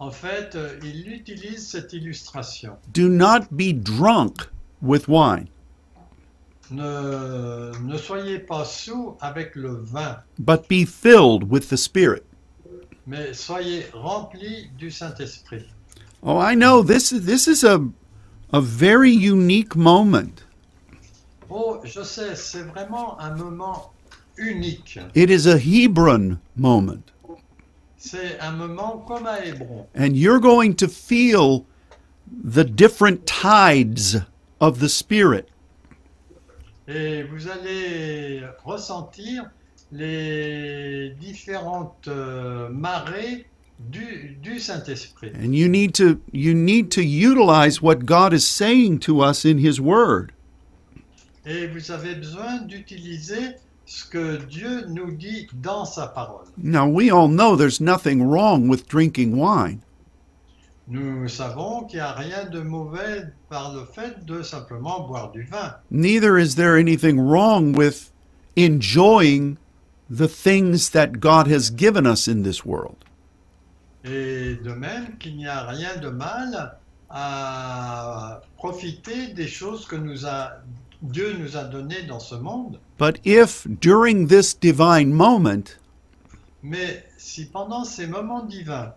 [0.00, 2.76] En fait, euh, il utilise cette illustration.
[2.94, 4.48] do not be drunk
[4.82, 5.46] with wine,
[6.70, 12.22] Ne, ne soyez pas sous avec le vin, but be filled with the Spirit.
[13.06, 15.66] mais soyez remplis du Saint-Esprit.
[16.22, 17.80] Oh, I know this is this is a
[18.52, 20.44] a very unique moment.
[21.50, 23.92] Oh, je sais, c'est vraiment un moment
[24.38, 24.98] unique.
[25.14, 27.02] It is a Hebron moment,
[28.02, 29.86] C'est un moment comme à Hébron.
[29.94, 31.66] and you're going to feel
[32.32, 34.16] the different tides
[34.58, 35.44] of the Spirit.
[36.88, 39.50] Et vous allez ressentir
[39.92, 43.44] les différentes euh, marées
[43.90, 45.32] du, du Saint-Esprit.
[45.34, 49.58] And you need to you need to utilize what God is saying to us in
[49.58, 50.32] his word.
[51.44, 53.56] Et vous avez besoin d'utiliser
[53.90, 56.46] ce que Dieu nous dit dans sa parole.
[56.56, 59.80] Now we all know there's nothing wrong with drinking wine,
[60.86, 65.42] Nous savons qu'il n'y a rien de mauvais par le fait de simplement boire du
[65.42, 65.74] vin.
[65.90, 68.12] neither is there anything wrong with
[68.56, 69.56] enjoying
[70.08, 72.96] the things that God has given us in this world.
[74.04, 76.76] Et de même qu'il n'y a rien de mal
[77.10, 80.52] à profiter des choses que nous a,
[81.02, 82.78] Dieu nous a données dans ce monde.
[83.00, 85.78] But if during this divine moment
[86.62, 88.92] Mais si pendant ces moments divins,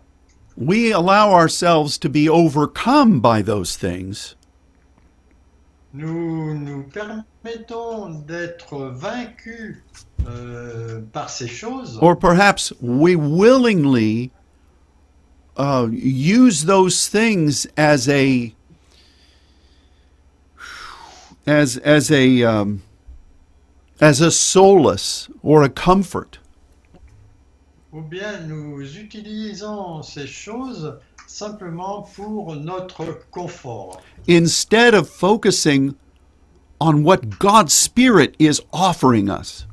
[0.58, 4.36] we allow ourselves to be overcome by those things,
[5.94, 9.78] nous nous permettons d'être vaincus
[10.28, 14.30] euh, par ces choses, or perhaps we willingly
[15.56, 18.54] uh, use those things as a
[21.46, 22.82] as as a um,
[24.00, 26.38] as a solace or a comfort
[27.92, 35.94] ou bien nous utilisons ces choses simplement pour notre confort, instead of focusing
[36.80, 39.66] on what God's Spirit is offering us.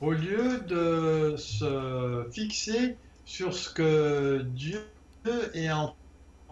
[0.00, 2.96] au lieu de se fixer
[3.26, 4.82] sur ce que Dieu
[5.54, 5.94] est en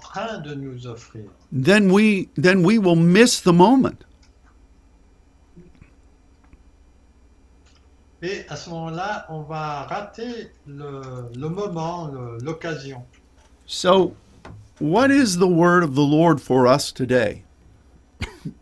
[0.01, 1.25] train de nous offrir.
[1.53, 4.05] Then we then we will miss the moment.
[8.23, 12.11] Et à ce moment-là, on va rater le, le moment,
[12.43, 13.05] l'occasion.
[13.67, 14.17] So,
[14.81, 17.45] what is the word of the Lord for us today?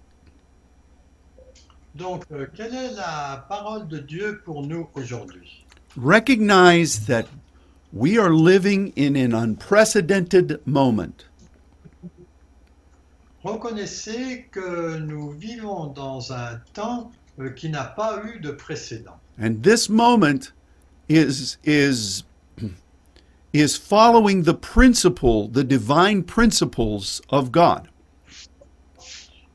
[1.95, 5.65] Donc, euh, quelle est la parole de Dieu pour nous aujourd'hui?
[5.97, 7.25] Recognize that
[7.93, 11.25] we are living in an unprecedented moment.
[13.43, 17.11] Reconnaissez que nous vivons dans un temps
[17.55, 19.19] qui n'a pas eu de précédent.
[19.39, 20.53] And this moment
[21.09, 22.25] is is
[23.53, 27.89] is following the principle, the divine principles of God.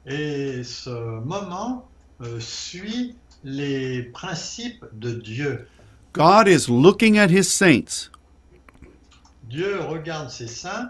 [0.06, 1.88] Et ce moment
[2.22, 5.68] euh, suit les principes de Dieu.
[6.14, 8.10] God is looking at his saints,
[9.50, 10.90] Dieu regarde ses saints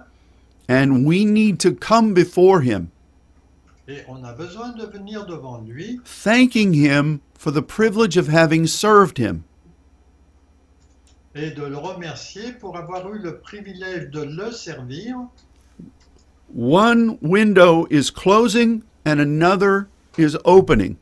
[0.72, 2.92] and we need to come before him,
[3.88, 8.68] et on a besoin de venir devant lui thanking him for the privilege of having
[8.68, 9.44] served him.
[11.36, 15.16] et de le remercier pour avoir eu le privilège de le servir.
[16.54, 20.98] One window is closing and another is opening.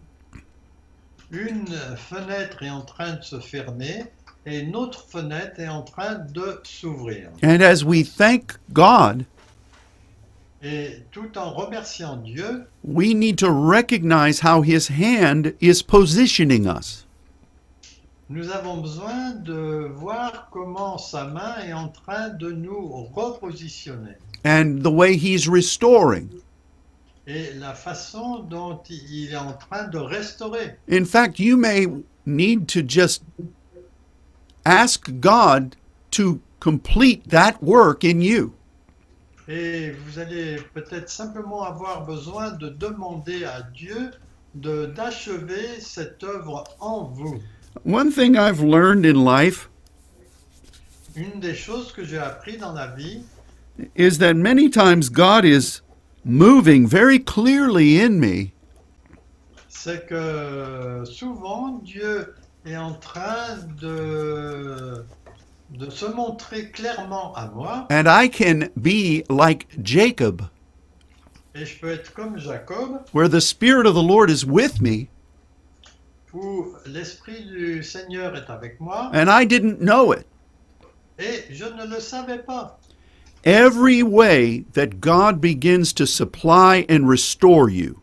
[1.31, 4.05] Une fenêtre est en train de se fermer
[4.45, 7.29] et notre fenêtre est en train de s'ouvrir.
[7.43, 9.25] And as we thank God,
[10.61, 17.05] Et tout en remerciant Dieu, we need to recognize how His hand is positioning us.
[18.29, 24.15] nous avons besoin de voir comment sa main est en train de nous repositionner.
[24.45, 26.29] and the way he's restoring.
[27.27, 30.75] Et la façon dont il est en train de restaurer.
[30.87, 31.87] In fact, you may
[32.25, 33.23] need to just
[34.65, 35.75] ask God
[36.11, 38.53] to complete that work in you.
[39.49, 44.11] Et vous allez peut-être simplement avoir besoin de demander à Dieu
[44.53, 47.39] de d'achever cette œuvre en vous.
[47.83, 49.69] One thing I've learned in life
[51.15, 53.23] Une des choses que j'ai appris dans la vie,
[53.95, 55.81] is that many times God is
[56.23, 58.51] moving very clearly in me,
[59.67, 62.35] c'est que souvent Dieu
[62.65, 65.03] est en train de,
[65.71, 70.41] de se montrer clairement à moi and I can be like Jacob,
[71.55, 75.07] et je peux être comme Jacob where the Spirit of the Lord is with me,
[76.33, 80.25] où l'Esprit du Seigneur est avec moi and I didn't know it.
[81.19, 82.79] et je ne le savais pas.
[83.45, 88.01] Every way that God begins to supply and restore you,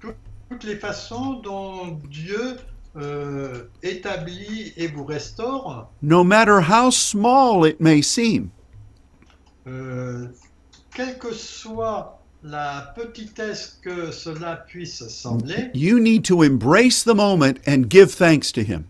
[0.00, 2.56] Toutes les façons dont Dieu
[2.98, 8.50] euh, établit et vous restaure, no matter how small it may seem,
[9.66, 10.26] euh,
[10.94, 17.58] quelle que soit la petitesse que cela puisse sembler, you need to embrace the moment
[17.66, 18.84] and give thanks to Him.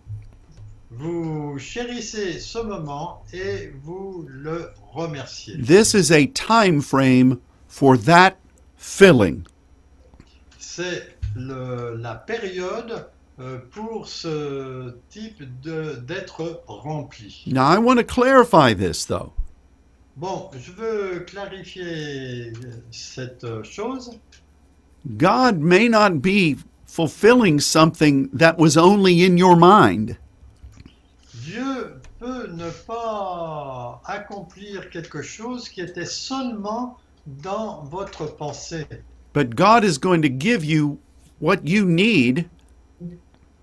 [0.98, 5.56] vous chérissez ce moment et vous le remerciez.
[5.62, 7.38] This is a time frame
[7.68, 8.36] for that
[8.76, 9.44] filling.
[10.59, 13.06] C'est la période
[13.70, 17.45] pour ce type d'être rempli.
[17.47, 19.32] Now, I want to clarify this though.
[20.16, 22.53] Bon, je veux clarifier
[22.91, 24.18] cette chose.
[25.16, 30.16] God may not be fulfilling something that was only in your mind.
[31.45, 38.86] Dieu peut ne pas accomplir quelque chose qui était seulement dans votre pensée.
[39.32, 40.99] But God is going to give you
[41.41, 42.49] what you need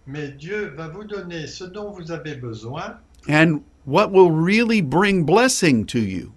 [0.08, 2.98] Mais Dieu va vous donner ce dont vous avez besoin
[3.28, 6.32] and what will really bring blessing to you?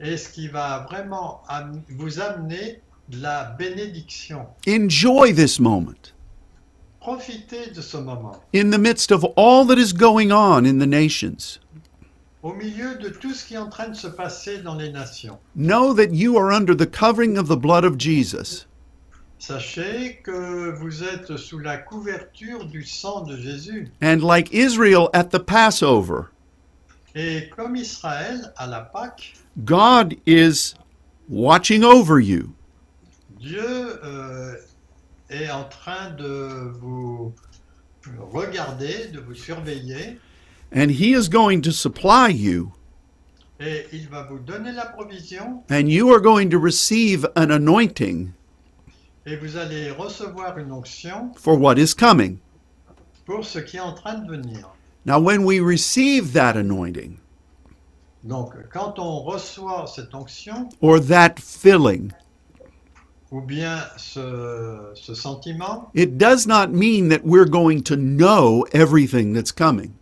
[0.00, 4.46] et ce qui va vraiment am- vous amener de la bénédiction.
[4.66, 6.12] Enjoy this moment
[7.00, 8.40] Profitez de ce moment.
[8.54, 11.60] in the midst of all that is going on in the nations.
[12.42, 15.38] Au milieu de tout ce qui est en train de se passer dans les nations,
[15.54, 18.66] Know that you are under the covering of the blood of Jesus.
[19.46, 23.90] Sachez que vous êtes sous la couverture du sang de Jésus.
[24.02, 26.30] And like Israel at the Passover,
[27.14, 29.34] Et comme Israël à la Pâque,
[29.64, 30.74] God is
[31.28, 32.54] watching over you.
[33.38, 34.54] Dieu euh,
[35.28, 37.34] est en train de vous
[38.18, 40.18] regarder, de vous surveiller,
[40.74, 42.72] And He is going to supply you,
[43.60, 48.32] et il va vous donner la provision, and you are going to receive an anointing
[49.26, 52.38] et vous allez recevoir une onction for what is coming.
[53.24, 54.68] pour ce qui est en train de venir.
[55.06, 57.18] Now, when we receive that anointing
[58.22, 62.10] Donc, quand on reçoit cette onction, or that filling,
[63.30, 69.34] ou bien ce, ce sentiment, it does not mean that we're going to know everything
[69.34, 69.92] that's coming.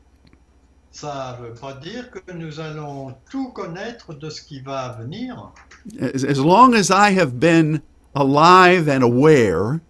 [0.92, 5.52] ça ne veut pas dire que nous allons tout connaître de ce qui va venir.
[6.00, 7.80] As, as long as I have been
[8.14, 9.80] alive and aware,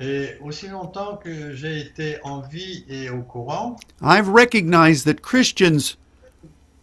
[0.00, 5.96] Et aussi longtemps que j'ai été en vie et au courant, I've recognized that Christians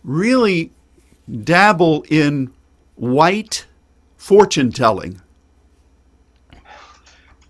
[0.06, 0.72] really
[1.28, 2.48] dabble in
[2.98, 3.68] white
[4.18, 5.20] fortune telling.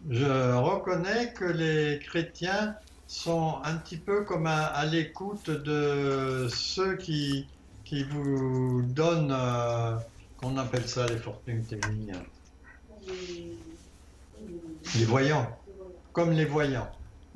[0.10, 0.26] je
[0.58, 2.76] reconnais que les chrétiens
[3.08, 7.48] sont un petit peu comme à, à l'écoute de ceux qui,
[7.84, 9.98] qui vous donnent, euh,
[10.38, 12.14] qu'on appelle ça les fortune telling,
[14.98, 15.48] les voyants,
[16.14, 16.88] comme les voyants.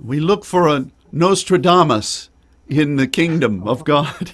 [0.04, 2.30] We look for a Nostradamus
[2.68, 4.32] in the kingdom of God.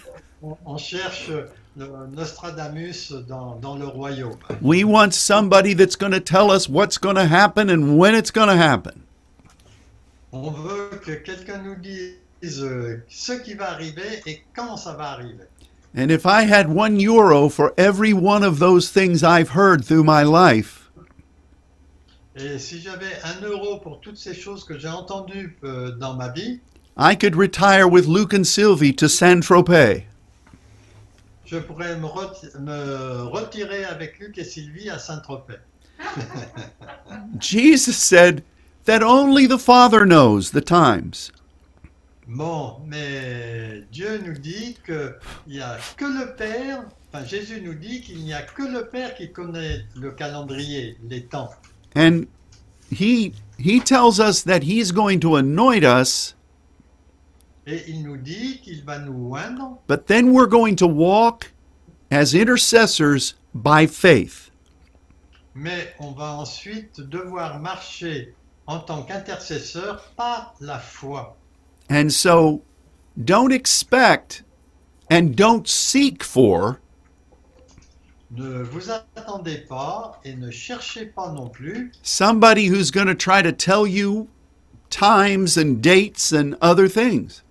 [0.66, 1.30] On, cherche
[1.76, 4.38] le Nostradamus dans, dans le royaume.
[4.62, 8.32] We want somebody that's going to tell us what's going to happen and when it's
[8.32, 9.04] going to happen.
[10.32, 15.12] On veut que quelqu'un nous dise euh, ce qui va arriver et quand ça va
[15.12, 15.48] arriver.
[15.96, 20.04] And if I had one euro for every one of those things I've heard through
[20.04, 20.89] my life,
[22.42, 26.30] Et si j'avais un euro pour toutes ces choses que j'ai entendues euh, dans ma
[26.30, 26.60] vie,
[26.98, 30.06] I could retire with Luke and Sylvie to San Tropez.
[31.46, 35.58] Je pourrais me, reti- me retirer avec Luc et Sylvie à Saint-Tropez.
[37.40, 38.44] Jesus said
[38.86, 41.32] that only the Father knows the times.
[42.28, 45.16] Bon, mais Dieu nous dit qu'il
[45.48, 49.16] n'y a que le Père, enfin Jésus nous dit qu'il n'y a que le Père
[49.16, 51.50] qui connaît le calendrier, les temps.
[51.96, 52.28] And
[52.90, 56.36] he he tells us that he's going to anoint us,
[57.68, 61.52] Et il nous dit qu'il va nous but then we're going to walk
[62.10, 64.50] as intercessors by faith.
[65.56, 68.34] mais on va ensuite devoir marcher
[68.66, 71.36] en tant qu'intercesseur par la foi.
[71.90, 72.62] And so
[73.24, 74.44] don't expect
[75.10, 76.80] and don't seek for
[78.32, 83.42] Ne vous attendez pas et ne cherchez pas non plus somebody who's going to try
[83.42, 84.28] to tell you
[84.90, 87.42] times and dates and other things.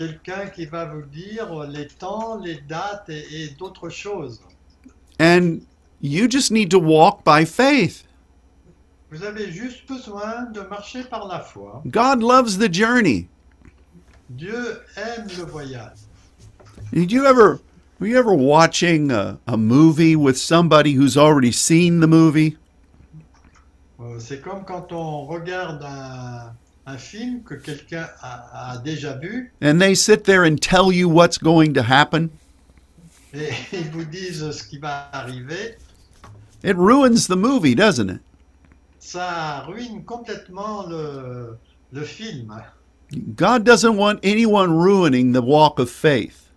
[0.00, 4.40] quelqu'un qui va vous dire les temps, les dates et, et d'autres choses.
[5.20, 5.60] And
[6.00, 8.04] you just need to walk by faith.
[9.10, 11.82] Vous avez juste besoin de marcher par la foi.
[11.86, 13.28] God loves the journey.
[14.30, 15.98] Dieu aime le voyage.
[16.92, 17.60] Did you ever
[18.00, 22.56] were you ever watching a, a movie with somebody who's already seen the movie?
[24.00, 26.52] Euh, C'est comme quand on regarde un,
[26.86, 31.08] un film que quelqu'un a, a déjà vu And they sit there and tell you
[31.08, 32.30] what's going to happen?
[33.32, 35.76] et ils vous disent ce qui va arriver.
[36.62, 38.20] It ruins the movie, doesn't it?
[38.98, 41.56] Ça ruine complètement le,
[41.92, 42.52] le film.
[43.36, 46.49] God doesn't want anyone ruining the walk of faith.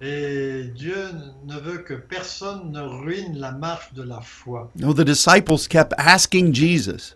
[0.00, 1.08] Et Dieu
[1.46, 4.70] ne veut que personne ne ruine la marche de la foi.
[4.76, 7.14] No, the disciples kept asking Jesus,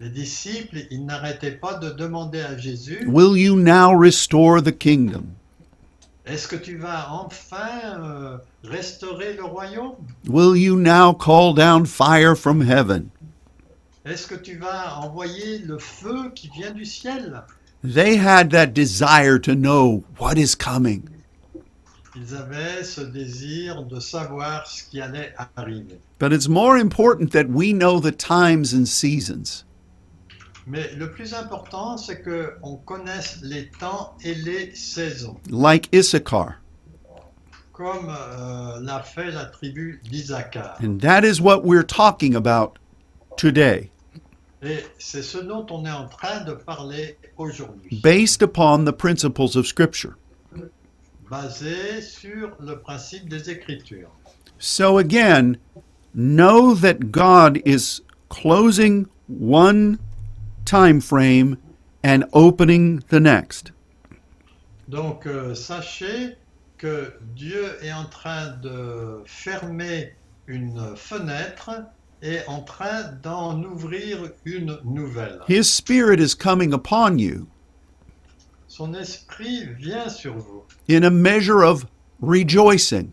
[0.00, 5.34] Les disciples, ils n'arrêtaient pas de demander à Jésus, Will you now restore the kingdom?
[6.26, 9.96] est-ce que tu vas enfin euh, restaurer le royaume?
[10.28, 13.10] Will you now call down fire from heaven?
[14.04, 17.42] Est-ce que tu vas envoyer le feu qui vient du ciel?
[17.82, 21.02] They had that desire to know what is coming.
[22.16, 25.98] Ils avaient ce désir de savoir ce qui allait arriver.
[26.18, 29.64] But it's more important that we know the times and seasons.
[30.66, 36.54] Mais le plus important, c'est que on connaisse les temps et les saisons, like Issachar.
[37.74, 40.76] comme euh, l'a fait la tribu d'Isaacar.
[40.82, 42.78] And that is what we're talking about
[43.36, 43.90] today,
[44.62, 49.56] Et c'est ce dont on est en train de parler aujourd'hui, based upon the principles
[49.56, 50.16] of Scripture.
[51.34, 54.10] Basé sur le principe des Écritures.
[54.58, 55.56] So again,
[56.14, 59.98] know that God is closing one
[60.64, 61.58] time frame
[62.04, 63.72] and opening the next.
[64.88, 66.36] Donc euh, sachez
[66.78, 70.14] que Dieu est en train de fermer
[70.46, 71.70] une fenêtre
[72.22, 75.40] et en train d'en ouvrir une nouvelle.
[75.48, 77.48] His Spirit is coming upon you
[78.76, 81.86] Son esprit vient sur vous in a measure of
[82.20, 83.12] rejoicing,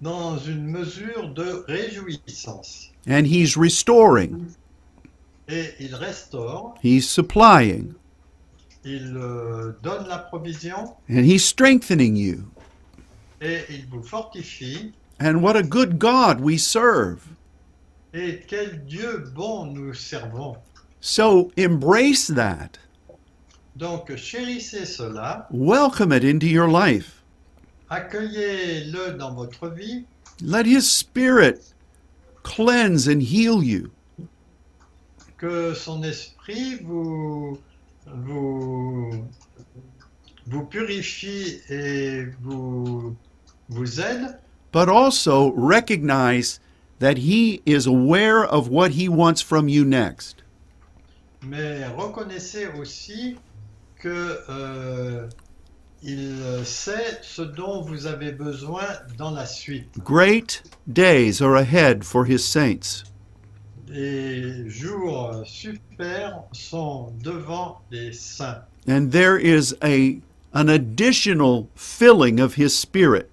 [0.00, 4.54] dans une mesure de réjouissance and He's restoring,
[5.48, 7.94] et il restaure, He's supplying,
[8.84, 12.50] il euh, donne la provision and He's strengthening you.
[13.42, 14.94] et il vous fortifie.
[15.20, 17.20] And what a good God we serve.
[18.14, 20.56] Et quel Dieu bon nous servons.
[21.02, 22.78] So embrace that.
[23.78, 27.22] Donc chérissez cela, Welcome it into your life.
[27.90, 30.04] accueillez-le dans votre vie
[30.42, 31.74] Let His Spirit
[32.42, 33.90] cleanse and heal you.
[35.36, 37.58] que son esprit vous,
[38.06, 39.24] vous,
[40.48, 43.14] vous purifie et vous,
[43.68, 44.38] vous aide,
[44.72, 46.58] But also recognize
[46.98, 50.42] that He is aware of what He wants from you next.
[51.42, 53.36] mais reconnaissez aussi
[53.98, 55.28] que euh,
[56.02, 58.86] il sait ce dont vous avez besoin
[59.16, 59.88] dans la suite.
[60.04, 63.04] Great days are ahead for His saints.
[63.88, 68.62] Les jours super sont devant les saints.
[68.86, 70.20] And there is a,
[70.52, 73.30] an additional filling of His Spirit.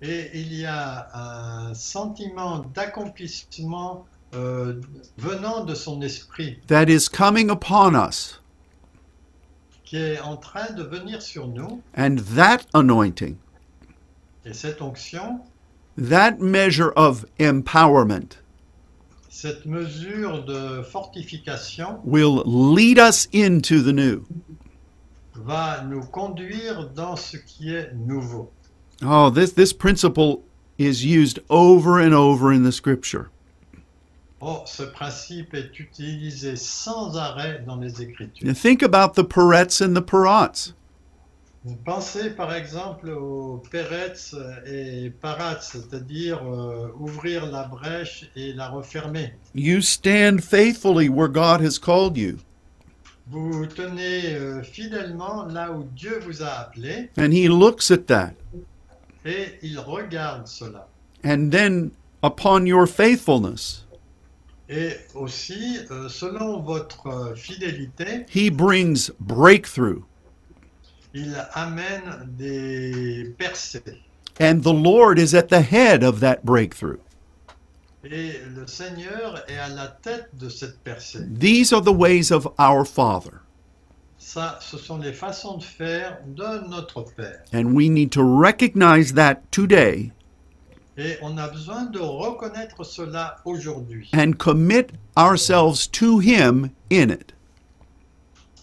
[0.00, 4.04] Et il y a un sentiment d'accomplissement
[4.34, 4.80] euh,
[5.18, 8.40] venant de son esprit that is coming upon us.
[9.92, 11.82] Qui est en train de venir sur nous.
[11.94, 13.36] And that anointing,
[14.46, 15.40] Et cette onction,
[15.98, 18.38] that measure of empowerment,
[19.28, 24.24] cette mesure de fortification will lead us into the new.
[25.34, 28.50] va nous conduire dans ce qui est nouveau.
[29.04, 30.42] Oh, this, this principle
[30.78, 33.28] is used over and over in the scripture.
[34.44, 38.44] Oh, ce principe est utilisé sans arrêt dans les Écritures.
[38.46, 40.72] Now think about the Peretz and the Parats.
[41.64, 44.34] Vous pensez par exemple aux Peretz
[44.66, 49.32] et Parats, c'est-à-dire euh, ouvrir la brèche et la refermer.
[49.54, 52.38] You stand faithfully where God has called you,
[53.30, 58.32] Vous tenez euh, fidèlement là où Dieu vous a appelé and He looks at that.
[59.24, 60.88] et il regarde cela.
[61.24, 61.92] And then,
[62.24, 63.84] upon your faithfulness,
[64.72, 70.02] Et aussi, euh, selon votre euh, fidélité, He brings breakthrough.
[71.14, 73.82] il amène des percées.
[74.40, 77.00] And the Lord is at the head of that breakthrough.
[78.04, 81.20] Et le Seigneur est à la tête de cette percée.
[81.38, 83.40] These are the ways of our Father.
[84.18, 87.42] Ça, ce sont les façons de faire de notre Père.
[87.52, 90.12] And we need to recognize that today
[90.98, 94.10] Et on a besoin de reconnaître cela aujourd'hui.
[94.12, 97.32] and commit ourselves to Him in it.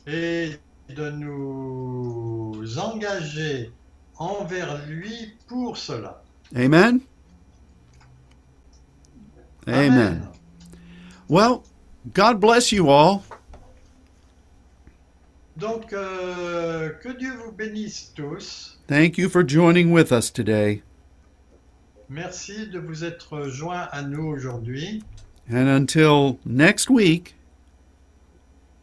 [0.06, 0.60] Et
[0.96, 3.72] de nous engager
[4.18, 6.22] envers lui pour cela.
[6.56, 7.02] Amen?
[9.68, 10.28] Amen.
[11.28, 11.64] Well,
[12.14, 13.24] God bless you all.
[15.58, 18.80] Donc, euh, que Dieu vous bénisse tous.
[18.88, 20.82] Thank you for joining with us today.
[22.10, 25.04] Merci de vous être joints à nous aujourd'hui.
[25.52, 27.36] And until next week,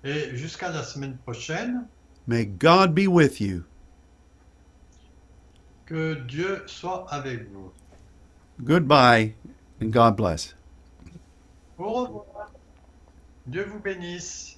[0.04, 1.86] Et jusqu'à la semaine prochaine,
[2.28, 3.64] may God be with you.
[5.86, 7.72] que Dieu soit avec vous.
[8.60, 9.34] Goodbye
[9.80, 10.54] and God bless.
[11.78, 12.50] Au revoir.
[13.46, 14.55] Dieu vous bénisse.